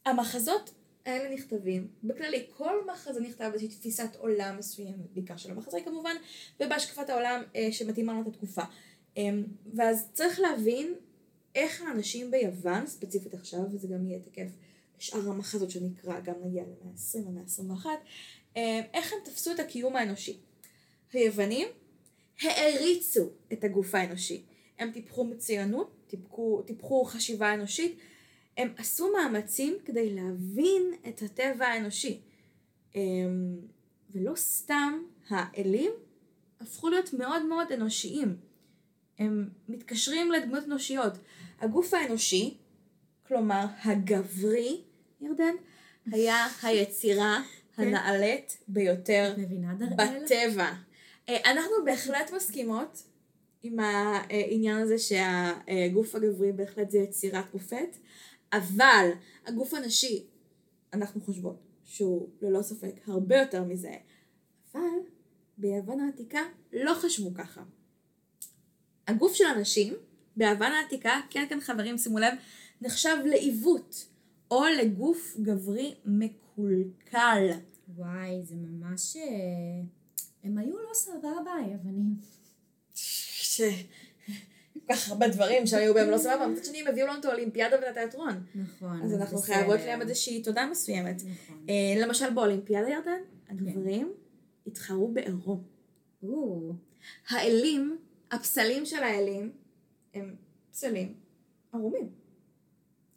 המחזות 0.05 0.73
האלה 1.05 1.33
נכתבים, 1.33 1.87
בכללי 2.03 2.45
כל 2.57 2.85
מחזה 2.91 3.21
נכתב 3.21 3.49
באיזושהי 3.49 3.69
תפיסת 3.69 4.15
עולם 4.17 4.55
מסוימת, 4.57 5.11
בעיקר 5.13 5.37
של 5.37 5.51
המחזה 5.51 5.77
כמובן, 5.85 6.15
ובהשקפת 6.59 7.09
העולם 7.09 7.41
אה, 7.55 7.71
שמתאימה 7.71 8.13
לנו 8.13 8.21
את 8.21 8.27
התקופה. 8.27 8.61
אה, 9.17 9.29
ואז 9.73 10.09
צריך 10.13 10.39
להבין 10.39 10.93
איך 11.55 11.81
האנשים 11.81 12.31
ביוון, 12.31 12.87
ספציפית 12.87 13.33
עכשיו, 13.33 13.59
וזה 13.71 13.87
גם 13.87 14.07
יהיה 14.07 14.19
תקף 14.19 14.47
לשאר 14.97 15.29
המחזות 15.29 15.71
שנקרא, 15.71 16.19
גם 16.19 16.33
נגיע 16.43 16.63
למאה 16.63 16.93
ה-20 16.93 17.27
ומאה 17.27 17.41
ה-21, 17.41 17.85
אה, 18.57 18.81
איך 18.93 19.13
הם 19.13 19.19
תפסו 19.23 19.51
את 19.51 19.59
הקיום 19.59 19.95
האנושי. 19.95 20.37
היוונים 21.13 21.67
העריצו 22.41 23.29
את 23.53 23.63
הגוף 23.63 23.95
האנושי. 23.95 24.43
הם 24.79 24.91
טיפחו 24.91 25.23
מצוינות, 25.23 25.91
טיפחו, 26.07 26.61
טיפחו 26.65 27.03
חשיבה 27.05 27.53
אנושית, 27.53 27.97
הם 28.57 28.73
עשו 28.77 29.11
מאמצים 29.13 29.77
כדי 29.85 30.15
להבין 30.15 30.93
את 31.07 31.21
הטבע 31.21 31.65
האנושי. 31.65 32.21
אמ, 32.95 33.59
ולא 34.15 34.35
סתם 34.35 35.03
האלים 35.29 35.91
הפכו 36.61 36.89
להיות 36.89 37.13
מאוד 37.13 37.45
מאוד 37.45 37.71
אנושיים. 37.71 38.37
הם 39.19 39.49
מתקשרים 39.67 40.31
לדמות 40.31 40.63
אנושיות. 40.63 41.13
הגוף 41.59 41.93
האנושי, 41.93 42.57
כלומר 43.27 43.65
הגברי, 43.83 44.81
ירדן, 45.21 45.53
היה 46.11 46.47
היצירה 46.63 47.41
הנעלית 47.77 48.57
ביותר? 48.67 49.35
בטבע. 50.23 50.71
אה, 51.29 51.51
אנחנו 51.51 51.73
בהחלט 51.85 52.31
מסכימות 52.35 53.03
עם 53.63 53.79
העניין 53.79 54.77
הזה 54.77 54.95
שהגוף 54.97 56.15
הגברי 56.15 56.51
בהחלט 56.51 56.91
זה 56.91 56.97
יצירת 56.97 57.53
מופת. 57.53 57.97
אבל 58.53 59.09
הגוף 59.45 59.73
הנשי, 59.73 60.27
אנחנו 60.93 61.21
חושבות 61.21 61.61
שהוא 61.85 62.29
ללא 62.41 62.61
ספק 62.61 62.95
הרבה 63.07 63.37
יותר 63.37 63.63
מזה, 63.63 63.95
אבל 64.71 64.79
ביוון 65.57 65.99
העתיקה 65.99 66.41
לא 66.73 66.93
חשבו 66.93 67.33
ככה. 67.33 67.63
הגוף 69.07 69.33
של 69.33 69.45
הנשים 69.45 69.93
ביוון 70.37 70.71
העתיקה, 70.71 71.19
כן 71.29 71.45
כן 71.49 71.59
חברים 71.59 71.97
שימו 71.97 72.19
לב, 72.19 72.33
נחשב 72.81 73.15
לעיוות 73.25 74.07
או 74.51 74.63
לגוף 74.81 75.37
גברי 75.41 75.95
מקולקל. 76.05 77.47
וואי, 77.95 78.43
זה 78.43 78.55
ממש... 78.55 79.15
אה, 79.15 79.81
הם 80.43 80.57
היו 80.57 80.77
לא 80.77 80.93
סבבה, 80.93 81.53
היוונים. 81.65 82.15
כל 84.87 84.93
כך 84.93 85.09
הרבה 85.09 85.27
דברים 85.27 85.67
שהיו 85.67 85.93
בהם 85.93 86.09
לא 86.09 86.17
סבבה, 86.17 86.47
מצד 86.47 86.65
שני 86.65 86.81
הם 86.81 86.87
הביאו 86.87 87.07
לנו 87.07 87.19
את 87.19 87.25
האולימפיאדה 87.25 87.75
ואת 87.75 87.87
התיאטרון. 87.87 88.43
נכון. 88.55 89.01
אז 89.03 89.13
אנחנו 89.13 89.37
בסדר. 89.37 89.55
חייבות 89.55 89.79
להם 89.85 90.01
איזושהי 90.01 90.43
תודה 90.43 90.65
מסוימת. 90.71 91.15
נכון. 91.15 91.65
אה, 91.69 92.01
למשל 92.01 92.33
באולימפיאדה 92.33 92.89
ירדן, 92.89 93.21
הגברים 93.49 94.13
התחרו 94.67 95.07
בעירום. 95.07 95.63
האלים, 97.29 97.97
הפסלים 98.31 98.85
של 98.85 99.03
האלים, 99.03 99.51
הם 100.13 100.35
פסלים 100.71 101.13
ערומים. 101.73 102.09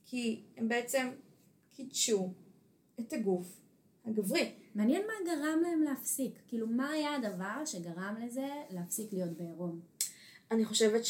כי 0.06 0.42
הם 0.56 0.68
בעצם 0.68 1.08
קידשו 1.72 2.32
את 3.00 3.12
הגוף 3.12 3.60
הגברי. 4.04 4.52
מעניין 4.74 5.02
מה 5.06 5.12
גרם 5.26 5.58
להם 5.62 5.82
להפסיק. 5.82 6.38
כאילו, 6.48 6.66
מה 6.66 6.90
היה 6.90 7.14
הדבר 7.14 7.64
שגרם 7.64 8.16
לזה 8.26 8.46
להפסיק 8.70 9.12
להיות 9.12 9.30
בעירום? 9.30 9.80
אני 10.50 10.64
חושבת 10.64 11.02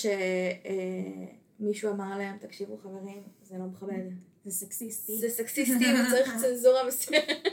שמישהו 1.61 1.90
אמר 1.90 2.19
להם, 2.19 2.38
תקשיבו 2.38 2.76
חברים, 2.76 3.23
זה 3.43 3.59
לא 3.59 3.64
מכבד. 3.64 4.02
זה 4.45 4.50
סקסיסטי. 4.50 5.19
זה 5.19 5.28
סקסיסטי 5.28 5.85
וצריך 5.85 6.35
צנזורה 6.43 6.87
מסוימת. 6.87 7.49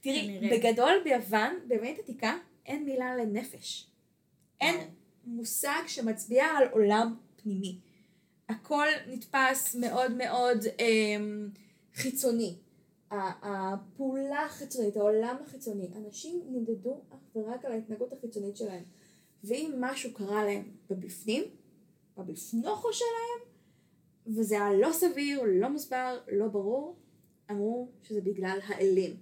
תראי. 0.00 0.50
בגדול 0.50 0.92
ביוון, 1.04 1.54
בימית 1.68 1.98
עתיקה, 1.98 2.38
אין 2.66 2.84
מילה 2.84 3.16
לנפש. 3.16 3.86
אין. 4.60 4.76
מושג 5.24 5.82
שמצביע 5.86 6.44
על 6.44 6.68
עולם 6.70 7.16
פנימי. 7.42 7.78
הכל 8.48 8.86
נתפס 9.06 9.74
מאוד 9.74 10.12
מאוד 10.12 10.64
אמ, 10.78 11.48
חיצוני. 11.94 12.54
הפעולה 13.10 14.44
החיצונית, 14.44 14.96
העולם 14.96 15.36
החיצוני, 15.46 15.88
אנשים 15.96 16.42
נמדדו 16.46 17.00
אך 17.10 17.36
ורק 17.36 17.64
על 17.64 17.72
ההתנהגות 17.72 18.12
החיצונית 18.12 18.56
שלהם. 18.56 18.82
ואם 19.44 19.74
משהו 19.80 20.12
קרה 20.14 20.44
להם 20.44 20.62
בבפנים, 20.90 21.44
בבפנוכו 22.16 22.92
שלהם, 22.92 23.52
וזה 24.26 24.54
היה 24.54 24.72
לא 24.72 24.92
סביר, 24.92 25.42
לא 25.46 25.68
מוסבר, 25.68 26.18
לא 26.32 26.48
ברור, 26.48 26.96
אמרו 27.50 27.88
שזה 28.02 28.20
בגלל 28.20 28.58
האלים. 28.66 29.16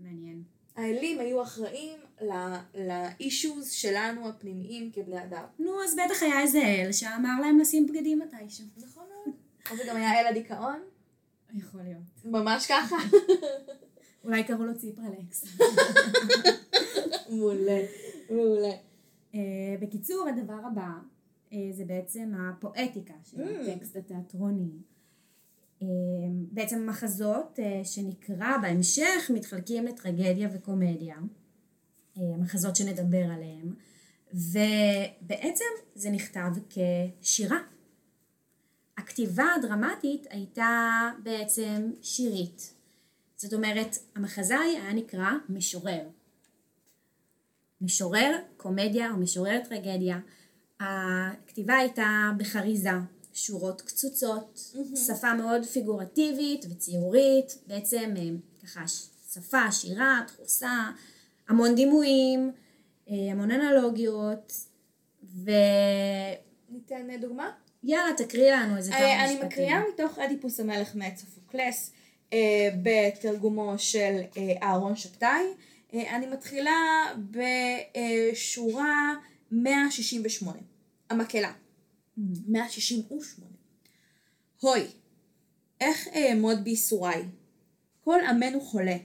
מעניין. 0.00 0.42
האלים 0.76 1.18
היו 1.18 1.42
אחראים 1.42 1.98
לאישוז 2.74 3.70
שלנו 3.70 4.28
הפנימיים 4.28 4.90
כבני 4.92 5.24
אדם. 5.24 5.44
נו, 5.58 5.84
אז 5.84 5.94
בטח 5.94 6.22
היה 6.22 6.40
איזה 6.40 6.58
אל 6.58 6.92
שאמר 6.92 7.40
להם 7.40 7.58
לשים 7.58 7.86
בגדים 7.86 8.18
מתישהו. 8.18 8.64
נכון 8.76 9.04
מאוד. 9.08 9.36
אז 9.70 9.78
זה 9.78 9.84
גם 9.88 9.96
היה 9.96 10.20
אל 10.20 10.26
הדיכאון, 10.26 10.80
יכול 11.54 11.80
להיות. 11.82 12.02
ממש 12.24 12.66
ככה. 12.66 12.96
אולי 14.24 14.44
קראו 14.44 14.64
לו 14.64 14.78
ציפרלקס. 14.78 15.44
מעולה, 17.30 17.80
מעולה. 18.30 18.72
אה, 19.34 19.40
בקיצור, 19.80 20.28
הדבר 20.28 20.60
הבא 20.72 20.90
אה, 21.52 21.68
זה 21.72 21.84
בעצם 21.84 22.32
הפואטיקה 22.38 23.14
של 23.24 23.36
Mm. 23.42 23.70
הטקסט 23.70 23.96
התיאטרוני. 23.96 24.70
אה, 25.82 25.86
בעצם 26.52 26.86
מחזות 26.86 27.58
אה, 27.62 27.80
שנקרא 27.84 28.56
בהמשך 28.62 29.30
מתחלקים 29.34 29.84
לטרגדיה 29.86 30.48
וקומדיה. 30.52 31.16
אה, 32.16 32.22
מחזות 32.38 32.76
שנדבר 32.76 33.24
עליהם. 33.24 33.74
ובעצם 34.34 35.64
זה 35.94 36.10
נכתב 36.10 36.50
כשירה. 37.20 37.58
הכתיבה 38.98 39.44
הדרמטית 39.56 40.26
הייתה 40.30 41.10
בעצם 41.22 41.90
שירית. 42.02 42.74
זאת 43.36 43.52
אומרת, 43.52 43.96
המחזאי 44.14 44.56
היה 44.58 44.92
נקרא 44.92 45.30
משורר. 45.48 46.08
משורר 47.82 48.36
קומדיה 48.56 49.10
או 49.10 49.16
משורר 49.16 49.58
טרגדיה. 49.68 50.18
הכתיבה 50.80 51.76
הייתה 51.76 52.30
בחריזה, 52.36 52.90
שורות 53.34 53.80
קצוצות, 53.80 54.72
שפה 55.06 55.34
מאוד 55.34 55.64
פיגורטיבית 55.64 56.64
וציורית, 56.70 57.58
בעצם 57.66 58.14
אה, 58.16 58.22
ככה 58.62 58.84
שפה, 59.32 59.72
שירה, 59.72 60.20
תחוסה, 60.26 60.90
המון 61.48 61.74
דימויים, 61.74 62.52
אה, 63.10 63.14
המון 63.30 63.50
אנלוגיות, 63.50 64.52
ויאללה, 65.22 66.36
ניתן 66.70 67.10
אה, 67.10 67.16
דוגמה? 67.18 67.50
תקריא 68.16 68.54
לנו 68.54 68.76
איזה 68.76 68.92
כמה 68.92 69.00
משפטים. 69.00 69.38
אני 69.38 69.46
מקריאה 69.46 69.80
מתוך 69.94 70.18
אדיפוס 70.18 70.60
המלך 70.60 70.94
מאת 70.94 71.16
סופוקלס 71.16 71.92
בתרגומו 72.82 73.74
של 73.78 74.20
אה, 74.36 74.52
אהרון 74.62 74.96
שבתאי. 74.96 75.42
אה, 75.94 76.16
אני 76.16 76.26
מתחילה 76.26 77.04
בשורה 77.30 79.14
168, 79.50 80.58
המקהלה. 81.10 81.52
168. 82.16 83.46
הוי, 84.60 84.86
איך 85.80 86.08
אעמוד 86.08 86.64
בייסוריי? 86.64 87.22
כל 88.04 88.18
עמנו 88.28 88.60
חולה, 88.60 88.96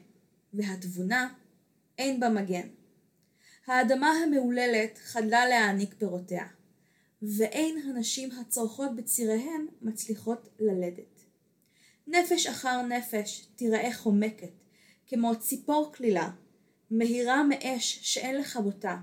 והתבונה 0.53 1.33
אין 1.97 2.19
בה 2.19 2.29
מגן. 2.29 2.67
האדמה 3.67 4.09
המהוללת 4.09 4.97
חדלה 4.97 5.47
להעניק 5.47 5.93
פירותיה, 5.93 6.47
ואין 7.21 7.77
הנשים 7.77 8.29
הצורכות 8.31 8.95
בציריהן 8.95 9.67
מצליחות 9.81 10.49
ללדת. 10.59 11.21
נפש 12.07 12.47
אחר 12.47 12.81
נפש 12.81 13.47
תיראה 13.55 13.93
חומקת, 13.93 14.51
כמו 15.07 15.39
ציפור 15.39 15.93
כלילה, 15.95 16.29
מהירה 16.91 17.43
מאש 17.43 17.99
שאין 18.01 18.37
לכבותה, 18.37 18.97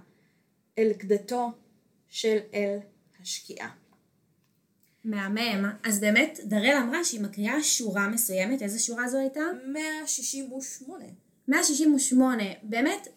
אל 0.79 0.93
גדתו 0.97 1.51
של 2.09 2.39
אל 2.55 2.79
השקיעה. 3.23 3.71
מהמם. 5.05 5.71
אז 5.85 6.01
באמת, 6.01 6.39
דרל 6.45 6.77
אמרה 6.85 7.05
שהיא 7.05 7.21
מקריאה 7.21 7.63
שורה 7.63 8.09
מסוימת, 8.09 8.63
איזה 8.63 8.79
שורה 8.79 9.09
זו 9.09 9.19
הייתה? 9.19 9.41
168. 9.73 11.05
168. 11.49 12.43
באמת, 12.63 13.09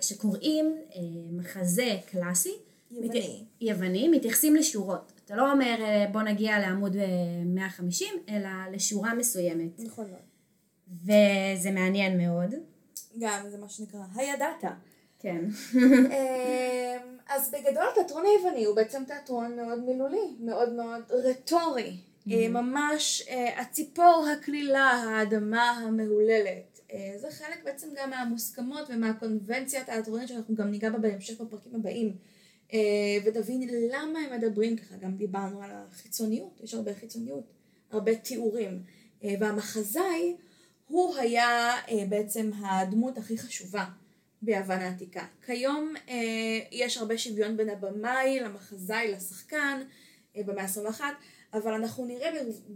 כשקוראים 0.00 0.76
אה, 0.96 1.00
מחזה 1.32 1.96
קלאסי, 2.10 2.52
יווני. 2.90 3.08
מת- 3.42 3.46
יווני, 3.60 4.08
מתייחסים 4.08 4.56
לשורות. 4.56 5.12
אתה 5.24 5.36
לא 5.36 5.52
אומר 5.52 5.76
אה, 5.80 6.06
בוא 6.12 6.22
נגיע 6.22 6.58
לעמוד 6.58 6.96
אה, 6.96 7.04
150, 7.46 8.08
אלא 8.28 8.48
לשורה 8.72 9.14
מסוימת. 9.14 9.80
נכון 9.80 10.06
מאוד. 10.10 10.22
וזה 11.02 11.70
מעניין 11.70 12.18
מאוד. 12.18 12.54
גם 13.18 13.48
זה 13.50 13.58
מה 13.58 13.68
שנקרא 13.68 14.00
הידעת. 14.14 14.64
כן. 15.18 15.44
אמ, 15.74 17.16
אז 17.28 17.50
בגדול 17.50 17.84
התיאטרון 17.92 18.24
היווני 18.26 18.64
הוא 18.64 18.76
בעצם 18.76 19.04
תיאטרון 19.06 19.56
מאוד 19.56 19.78
מילולי, 19.78 20.36
מאוד 20.40 20.72
מאוד 20.72 21.02
רטורי. 21.10 21.96
אה, 22.32 22.48
ממש 22.48 23.24
אה, 23.28 23.60
הציפור 23.60 24.26
הקלילה, 24.32 24.84
האדמה 24.84 25.70
המהוללת. 25.70 26.80
אה, 26.92 27.14
זה 27.16 27.30
חלק 27.30 27.64
בעצם 27.64 27.88
גם 27.96 28.10
מהמוסכמות 28.10 28.86
ומהקונבנציה 28.88 29.80
התיאטרונית 29.80 30.28
שאנחנו 30.28 30.54
גם 30.54 30.70
ניגע 30.70 30.90
בה 30.90 30.98
בהמשך 30.98 31.40
בפרקים 31.40 31.74
הבאים. 31.74 32.16
ותבין 33.24 33.68
למה 33.90 34.18
הם 34.18 34.38
מדברים 34.38 34.76
ככה, 34.76 34.96
גם 34.96 35.16
דיברנו 35.16 35.62
על 35.62 35.70
החיצוניות, 35.72 36.60
יש 36.62 36.74
הרבה 36.74 36.94
חיצוניות, 36.94 37.44
הרבה 37.90 38.14
תיאורים. 38.14 38.82
והמחזאי 39.22 40.36
הוא 40.94 41.16
היה 41.16 41.70
אה, 41.88 42.04
בעצם 42.08 42.50
הדמות 42.64 43.18
הכי 43.18 43.38
חשובה 43.38 43.84
ביוון 44.42 44.78
העתיקה. 44.78 45.26
כיום 45.46 45.94
אה, 46.08 46.14
יש 46.72 46.96
הרבה 46.96 47.18
שוויון 47.18 47.56
בין 47.56 47.70
הבמאי 47.70 48.40
למחזאי 48.40 49.12
לשחקן 49.12 49.82
אה, 50.36 50.42
במאה 50.42 50.64
ה-21, 50.64 51.00
אבל 51.54 51.72
אנחנו 51.72 52.04
נראה 52.04 52.30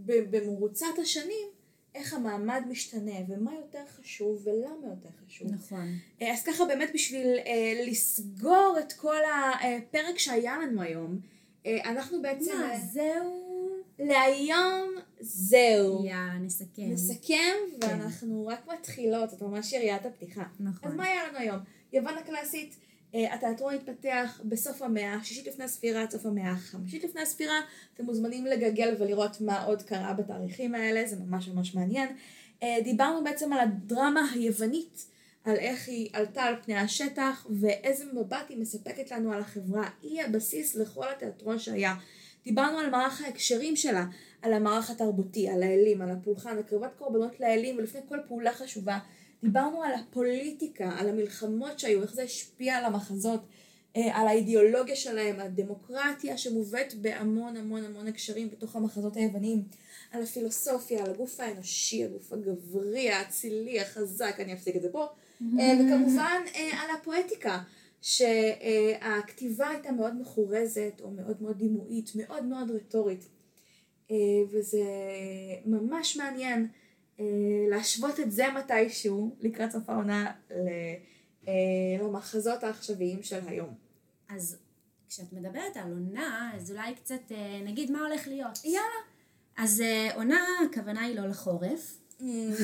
במרוצת 0.05 0.99
השנים 1.01 1.47
איך 1.95 2.13
המעמד 2.13 2.63
משתנה 2.69 3.15
ומה 3.27 3.51
יותר 3.55 3.83
חשוב 3.97 4.47
ולמה 4.47 4.87
יותר 4.87 5.09
חשוב. 5.25 5.47
נכון. 5.51 5.87
אה, 6.21 6.33
אז 6.33 6.43
ככה 6.43 6.65
באמת 6.65 6.89
בשביל 6.93 7.27
אה, 7.45 7.83
לסגור 7.87 8.77
את 8.79 8.93
כל 8.93 9.21
הפרק 9.33 10.17
שהיה 10.17 10.57
לנו 10.57 10.81
היום, 10.81 11.19
אה, 11.65 11.89
אנחנו 11.89 12.21
בעצם... 12.21 12.57
מה, 12.57 12.71
אה, 12.71 12.79
זהו? 12.79 13.48
להיום 13.99 14.95
זהו. 15.19 16.05
יא, 16.05 16.15
נסכם. 16.41 16.91
נסכם, 16.91 17.55
ואנחנו 17.81 18.47
רק 18.47 18.67
מתחילות, 18.73 19.29
זאת 19.29 19.41
ממש 19.41 19.73
יריית 19.73 20.05
הפתיחה. 20.05 20.43
נכון. 20.59 20.89
אז 20.91 20.95
מה 20.95 21.03
היה 21.03 21.27
לנו 21.27 21.37
היום? 21.37 21.59
יוון 21.93 22.17
הקלאסית, 22.17 22.75
אה, 23.15 23.33
התיאטרון 23.33 23.73
התפתח 23.73 24.41
בסוף 24.45 24.81
המאה, 24.81 25.15
השישית 25.15 25.47
לפני 25.47 25.63
הספירה 25.63 26.01
עד 26.01 26.11
סוף 26.11 26.25
המאה 26.25 26.51
החמישית 26.51 27.03
לפני 27.03 27.21
הספירה. 27.21 27.59
אתם 27.93 28.05
מוזמנים 28.05 28.45
לגגל 28.45 28.95
ולראות 28.99 29.41
מה 29.41 29.63
עוד 29.63 29.81
קרה 29.81 30.13
בתאריכים 30.13 30.75
האלה, 30.75 31.07
זה 31.07 31.15
ממש 31.15 31.47
ממש 31.47 31.75
מעניין. 31.75 32.09
אה, 32.63 32.77
דיברנו 32.83 33.23
בעצם 33.23 33.53
על 33.53 33.59
הדרמה 33.59 34.31
היוונית, 34.33 35.05
על 35.43 35.55
איך 35.55 35.87
היא 35.87 36.09
עלתה 36.13 36.43
על 36.43 36.55
פני 36.65 36.75
השטח, 36.75 37.47
ואיזה 37.49 38.05
מבט 38.13 38.45
היא 38.49 38.57
מספקת 38.57 39.11
לנו 39.11 39.33
על 39.33 39.41
החברה. 39.41 39.89
היא 40.03 40.21
הבסיס 40.21 40.75
לכל 40.75 41.05
התיאטרון 41.15 41.59
שהיה. 41.59 41.95
דיברנו 42.49 42.79
על 42.79 42.89
מערך 42.89 43.21
ההקשרים 43.21 43.75
שלה, 43.75 44.05
על 44.41 44.53
המערך 44.53 44.89
התרבותי, 44.89 45.49
על 45.49 45.63
האלים, 45.63 46.01
על 46.01 46.09
הפולחן, 46.11 46.57
הקרבת 46.57 46.91
קורבנות 46.97 47.39
לאלים, 47.39 47.77
ולפני 47.77 48.01
כל 48.09 48.17
פעולה 48.27 48.53
חשובה 48.53 48.99
דיברנו 49.43 49.83
על 49.83 49.91
הפוליטיקה, 49.93 50.91
על 50.97 51.09
המלחמות 51.09 51.79
שהיו, 51.79 52.01
איך 52.01 52.13
זה 52.13 52.23
השפיע 52.23 52.77
על 52.77 52.85
המחזות, 52.85 53.41
אה, 53.95 54.19
על 54.19 54.27
האידיאולוגיה 54.27 54.95
שלהם, 54.95 55.39
הדמוקרטיה 55.39 56.37
שמובאת 56.37 56.93
בהמון 56.93 57.57
המון 57.57 57.83
המון 57.83 58.07
הקשרים 58.07 58.49
בתוך 58.49 58.75
המחזות 58.75 59.17
היווניים, 59.17 59.63
על 60.11 60.23
הפילוסופיה, 60.23 61.03
על 61.03 61.11
הגוף 61.11 61.39
האנושי, 61.39 62.03
הגוף 62.03 62.33
הגברי, 62.33 63.09
האצילי, 63.09 63.81
החזק, 63.81 64.35
אני 64.39 64.53
אפסיק 64.53 64.75
את 64.75 64.81
זה 64.81 64.89
פה, 64.91 65.05
אה, 65.59 65.73
וכמובן 65.79 66.41
אה, 66.55 66.81
על 66.81 66.95
הפואטיקה, 66.99 67.59
שהכתיבה 68.01 69.67
הייתה 69.67 69.91
מאוד 69.91 70.21
מחורזת 70.21 71.01
או 71.01 71.11
מאוד 71.11 71.41
מאוד 71.41 71.57
דימויית, 71.57 72.11
מאוד 72.15 72.45
מאוד 72.45 72.71
רטורית, 72.71 73.29
וזה 74.51 74.83
ממש 75.65 76.17
מעניין 76.17 76.67
להשוות 77.69 78.19
את 78.19 78.31
זה 78.31 78.45
מתישהו 78.51 79.35
לקראת 79.39 79.71
סוף 79.71 79.89
העונה 79.89 80.31
למחזות 82.01 82.63
העכשוויים 82.63 83.23
של 83.23 83.39
היום. 83.47 83.73
אז 84.29 84.57
כשאת 85.09 85.33
מדברת 85.33 85.77
על 85.77 85.91
עונה, 85.91 86.51
אז 86.55 86.71
אולי 86.71 86.95
קצת 86.95 87.31
אה, 87.31 87.61
נגיד 87.65 87.91
מה 87.91 87.99
הולך 87.99 88.27
להיות. 88.27 88.59
יאללה. 88.65 89.01
אז 89.57 89.81
אה, 89.81 90.15
עונה, 90.15 90.45
הכוונה 90.69 91.01
היא 91.01 91.15
לא 91.15 91.27
לחורף. 91.27 91.97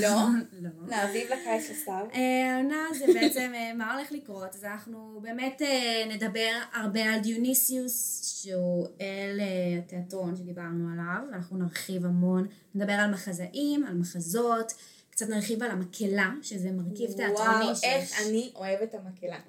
לא, 0.01 0.17
לא. 0.61 0.69
לאביב, 0.87 1.27
לקיץ, 1.31 1.69
לסתיו. 1.69 2.05
אה, 2.13 2.55
העונה 2.55 2.87
זה 2.99 3.05
בעצם 3.13 3.51
מה 3.77 3.93
הולך 3.93 4.11
לקרות, 4.11 4.55
אז 4.55 4.63
אנחנו 4.63 5.19
באמת 5.21 5.61
נדבר 6.09 6.51
הרבה 6.73 7.03
על 7.03 7.19
דיוניסיוס, 7.19 8.21
שהוא 8.41 8.87
אל 9.01 9.39
התיאטרון 9.79 10.35
שדיברנו 10.35 10.91
עליו, 10.93 11.27
ואנחנו 11.31 11.57
נרחיב 11.57 12.05
המון, 12.05 12.47
נדבר 12.75 12.93
על 12.93 13.11
מחזאים, 13.11 13.85
על 13.85 13.97
מחזות, 13.97 14.73
קצת 15.09 15.29
נרחיב 15.29 15.63
על 15.63 15.71
המקהלה, 15.71 16.33
שזה 16.41 16.71
מרכיב 16.71 17.11
תיאטרוני. 17.11 17.65
וואו, 17.65 17.73
איך 17.83 18.21
אני 18.25 18.51
אוהבת 18.55 18.95
המקהלה. 18.95 19.39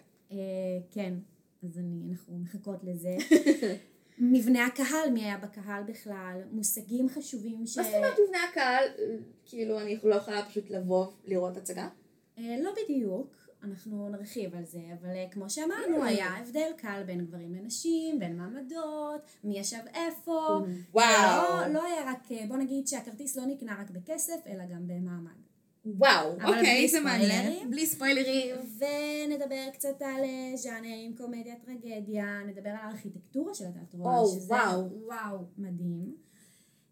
כן, 0.90 1.14
אז 1.62 1.80
אנחנו 2.10 2.38
מחכות 2.38 2.84
לזה. 2.84 3.16
מבנה 4.18 4.66
הקהל, 4.66 5.11
מי 5.12 5.24
היה 5.24 5.38
בקהל 5.38 5.83
בכלל, 5.83 6.40
מושגים 6.50 7.09
חשובים 7.09 7.66
ש... 7.66 7.79
מה 7.79 7.85
זאת 7.85 7.94
אומרת 7.94 8.14
מבנה 8.26 8.38
הקהל? 8.50 8.85
כאילו, 9.44 9.81
אני 9.81 9.98
לא 10.05 10.14
יכולה 10.14 10.44
פשוט 10.44 10.70
לבוא 10.70 11.07
לראות 11.24 11.57
הצגה? 11.57 11.88
אה, 12.38 12.57
לא 12.62 12.70
בדיוק, 12.85 13.48
אנחנו 13.62 14.09
נרחיב 14.09 14.55
על 14.55 14.64
זה, 14.64 14.81
אבל 15.00 15.09
אה, 15.09 15.26
כמו 15.31 15.50
שאמרנו, 15.50 16.02
אה. 16.02 16.07
היה 16.07 16.37
הבדל 16.37 16.70
קל 16.76 17.02
בין 17.07 17.26
גברים 17.26 17.55
לנשים, 17.55 18.18
בין 18.18 18.37
מעמדות, 18.37 19.20
מי 19.44 19.59
ישב 19.59 19.83
איפה. 19.94 20.61
וואו. 20.94 21.61
לא, 21.61 21.66
לא 21.66 21.85
היה 21.85 22.11
רק, 22.11 22.29
בוא 22.48 22.57
נגיד 22.57 22.88
שהכרטיס 22.88 23.37
לא 23.37 23.46
נקנה 23.46 23.76
רק 23.81 23.90
בכסף, 23.90 24.46
אלא 24.46 24.64
גם 24.66 24.87
במעמד. 24.87 25.46
וואו, 25.87 26.33
אוקיי, 26.44 26.88
זה 26.88 27.01
מעניין. 27.01 27.70
בלי 27.70 27.87
ספוילרים. 27.87 28.57
ונדבר 28.79 29.70
קצת 29.72 30.03
על 30.03 30.25
אה, 30.25 30.57
ז'אנרים, 30.57 31.16
קומדיה, 31.16 31.55
טרגדיה, 31.66 32.40
נדבר 32.46 32.70
על 32.70 32.77
הארכיטקטורה 32.83 33.55
של 33.55 33.64
התיאטרון, 33.64 34.14
או, 34.14 34.27
שזה 34.27 34.55
וואו. 34.55 34.88
וואו, 35.07 35.38
מדהים. 35.59 36.14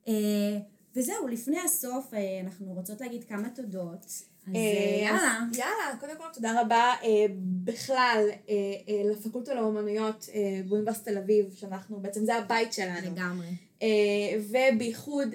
אה, 0.08 0.58
וזהו, 0.96 1.28
לפני 1.28 1.60
הסוף 1.60 2.14
אה, 2.14 2.40
אנחנו 2.40 2.66
רוצות 2.66 3.00
להגיד 3.00 3.24
כמה 3.24 3.48
תודות. 3.48 4.04
אז 4.46 4.54
יאללה. 5.02 5.38
יאללה, 5.52 5.96
קודם 6.00 6.16
כל 6.18 6.24
תודה 6.32 6.60
רבה 6.60 6.92
בכלל 7.64 8.28
לפקולטה 9.04 9.54
לאומנויות 9.54 10.28
באוניברסיטת 10.68 11.08
תל 11.08 11.18
אביב, 11.18 11.54
שאנחנו, 11.54 12.00
בעצם 12.00 12.24
זה 12.24 12.34
הבית 12.34 12.72
שלנו. 12.72 13.10
לגמרי. 13.12 13.46
ובייחוד 14.50 15.28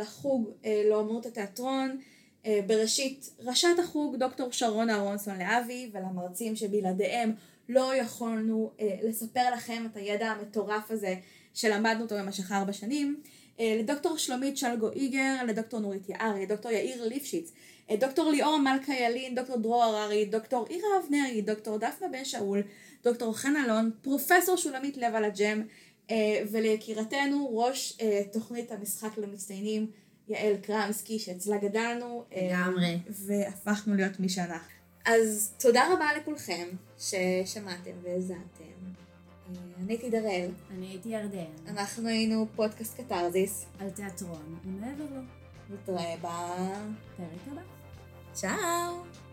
לחוג 0.00 0.50
לאומנות 0.90 1.26
התיאטרון. 1.26 1.98
אה, 2.46 2.60
בראשית 2.66 3.30
ראשת 3.40 3.78
החוג 3.78 4.16
דוקטור 4.16 4.52
שרון 4.52 4.90
אהרונסון 4.90 5.38
להבי 5.38 5.90
ולמרצים 5.92 6.56
שבלעדיהם 6.56 7.32
לא 7.68 7.94
יכולנו 7.94 8.70
אה, 8.80 8.96
לספר 9.02 9.50
לכם 9.54 9.86
את 9.90 9.96
הידע 9.96 10.26
המטורף 10.26 10.90
הזה 10.90 11.14
שלמדנו 11.54 12.02
אותו 12.02 12.14
במשך 12.18 12.52
ארבע 12.52 12.72
שנים. 12.72 13.20
אה, 13.60 13.76
לדוקטור 13.78 14.18
שלומית 14.18 14.56
שלגו 14.56 14.90
איגר, 14.90 15.36
לדוקטור 15.48 15.80
נורית 15.80 16.08
יערי, 16.08 16.46
דוקטור 16.46 16.72
יאיר 16.72 17.04
ליפשיץ, 17.04 17.52
דוקטור 18.00 18.30
ליאור 18.30 18.58
מלכה 18.58 18.94
ילין, 18.94 19.34
דוקטור 19.34 19.56
דרור 19.56 19.84
הררי, 19.84 20.24
דוקטור 20.24 20.66
עירה 20.68 20.88
אבנרי, 21.04 21.42
דוקטור 21.42 21.78
דפנה 21.78 22.08
בן 22.08 22.24
שאול, 22.24 22.62
דוקטור 23.04 23.36
חן 23.36 23.56
אלון, 23.56 23.90
פרופסור 24.02 24.56
שולמית 24.56 24.96
לב 24.96 25.14
על 25.14 25.24
הג'ם, 25.24 25.62
וליקירתנו 26.50 27.58
ראש 27.58 27.98
תוכנית 28.32 28.72
המשחק 28.72 29.18
למצטיינים 29.18 29.90
יעל 30.30 30.56
קרמסקי, 30.56 31.18
שאצלה 31.18 31.56
גדלנו. 31.56 32.24
אה, 32.32 32.48
לגמרי. 32.48 32.98
והפכנו 33.08 33.94
להיות 33.94 34.20
מי 34.20 34.28
שאנחנו. 34.28 34.80
אז 35.04 35.52
תודה 35.58 35.94
רבה 35.94 36.06
לכולכם 36.20 36.68
ששמעתם 36.98 37.90
והאזנתם. 38.02 38.64
אה, 39.48 39.54
אני 39.78 39.92
הייתי 39.92 40.10
דראל, 40.10 40.50
אני 40.70 40.86
הייתי 40.86 41.08
ירדן, 41.08 41.68
אנחנו 41.68 42.08
היינו 42.08 42.46
פודקאסט 42.56 43.00
קתרזיס. 43.00 43.66
על 43.78 43.90
תיאטרון, 43.90 44.58
ומעבר 44.64 45.04
לו, 45.14 45.20
נתראה 45.70 46.14
ב... 46.22 46.26
פרק 47.16 47.52
הבא. 47.52 47.62
צ'או! 48.32 49.29